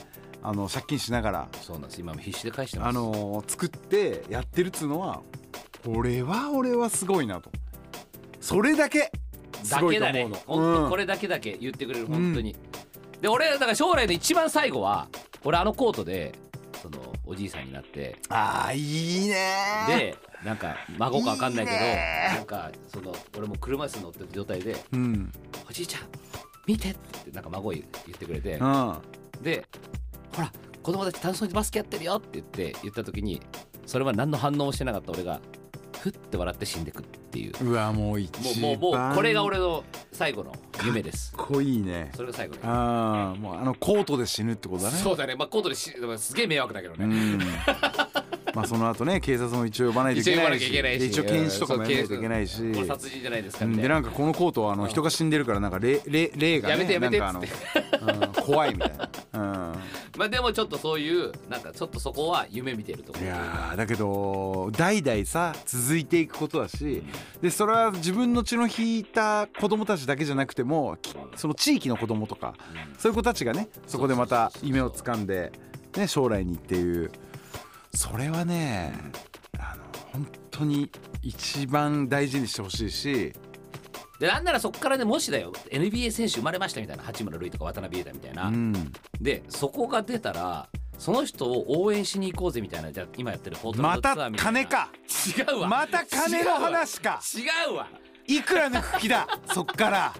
[0.42, 5.22] あの借金しながらそうなんです今も必死で返してますあの作ってやってるっつうのは
[5.88, 7.52] 俺は俺はすごいなと
[8.40, 9.12] それだけ
[9.62, 12.56] すだけだねごいと思うの本当これだけだけ言ってくれる本当に、
[13.22, 15.08] で俺だから将来の一番最後は
[15.44, 16.34] 俺あのコートで
[16.82, 18.18] そのおじいさんになって。
[18.30, 21.78] ああいいねでなんか孫か分かんないけど
[22.36, 25.32] なんかその俺も車椅子に乗ってる状態でうん
[25.70, 26.02] 「おじいちゃん
[26.66, 28.58] 見てって言ってなんか孫言ってくれて。
[28.58, 28.98] うん。
[29.42, 29.66] で
[30.36, 33.42] ほら子供たち楽しそうにバスケやってるよって言って言った時に
[33.86, 35.40] それは何の反応もしてなかった俺が
[36.00, 37.54] ふって笑って死んでくっていう。
[37.64, 38.62] うわもう一番。
[38.62, 41.34] もうもうもうこれが俺の最後の夢です。
[41.34, 42.12] かっこいいね。
[42.16, 44.98] それが最後のああもうあのコートで死ぬってことだね。
[44.98, 45.36] そうだね。
[45.36, 47.40] まあコートですすげえ迷惑だけどね、うん。
[48.54, 52.62] まあその後ね警察も一応呼ばないといけないし一応検視とかもやらないといけないし。
[52.62, 59.10] まあ殺人じゃないですかでなんかこのコートはあの人が死んでるからなんか霊霊霊がねやめてやめてなんかあの、うん怖いみたいな、
[60.18, 63.24] まあでもちょっとそういうなんかちょっとそこは夢見てるとこう。
[63.24, 67.04] ん、いろやーだけど代々さ続いていくことだし
[67.42, 72.56] でそれは自分の血の引いた子供たちだけじゃなくてもきその地域の子供とか
[72.98, 75.52] そういう子たちがねそこでまた夢をつかんで、
[75.96, 77.12] ね、将来にっていう。
[77.94, 78.94] それはね
[79.58, 80.90] あの本当に
[81.22, 83.34] 一番大事にしてほしいし。
[84.20, 88.92] でなんならそこからねもしだよ NBA 選手生まれましたみたいな八村塁とか渡辺裕太みたいな、うん。
[89.20, 90.70] でそこが出たら
[91.02, 94.60] その人を応援しに行こうぜみたいなじゃあ今やってるポートラまたンドツアーみたいな。
[94.60, 94.90] 金か。
[95.36, 95.68] 違うわ。
[95.68, 97.20] また金の話か。
[97.36, 97.88] 違うわ。
[98.28, 99.28] いくら抜く気だ。
[99.52, 100.14] そっから。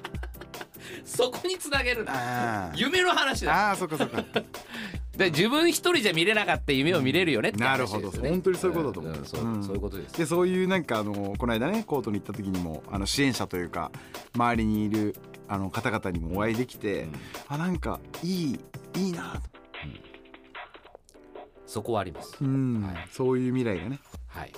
[1.06, 2.72] そこにつなげるな。
[2.76, 3.74] 夢の話だ。
[3.74, 4.24] あーそっかそっか。
[5.16, 8.10] で自分一人じゃ見れなかった夢を見れるよねってね、なるほど。
[8.10, 9.64] 本当にそういうことだと思う、んそううん。
[9.64, 10.18] そういうことです。
[10.18, 13.92] でそういうなんかあのこの間ねコートに行った時にもあの支援者というか
[14.34, 15.16] 周りにいる
[15.48, 17.14] あの方々にもお会いできて、うん。
[17.50, 18.60] あなんかいい
[18.96, 19.61] いいなと、
[21.71, 24.53] そこはありますうんはいそういう未来がねはい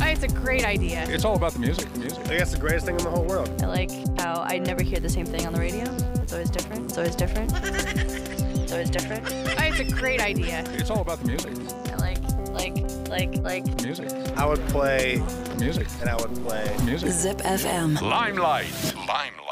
[0.00, 1.04] It's a great idea.
[1.08, 1.88] It's all about the music.
[1.96, 2.20] music.
[2.28, 3.48] I guess the greatest thing in the whole world.
[3.62, 3.90] I like
[4.20, 5.84] how I never hear the same thing on the radio.
[6.22, 6.84] It's always different.
[6.90, 7.50] It's always different.
[7.54, 9.24] It's always different.
[9.32, 10.64] It's a great idea.
[10.74, 11.54] It's all about the music.
[11.90, 12.18] I like,
[12.52, 12.76] like,
[13.08, 13.82] like, like.
[13.82, 14.10] Music.
[14.36, 15.22] I would play
[15.58, 15.88] Music.
[16.02, 16.70] and I would play.
[16.84, 17.08] Music.
[17.10, 17.98] Zip FM.
[18.02, 18.68] Limelight.
[18.94, 19.45] Limelight.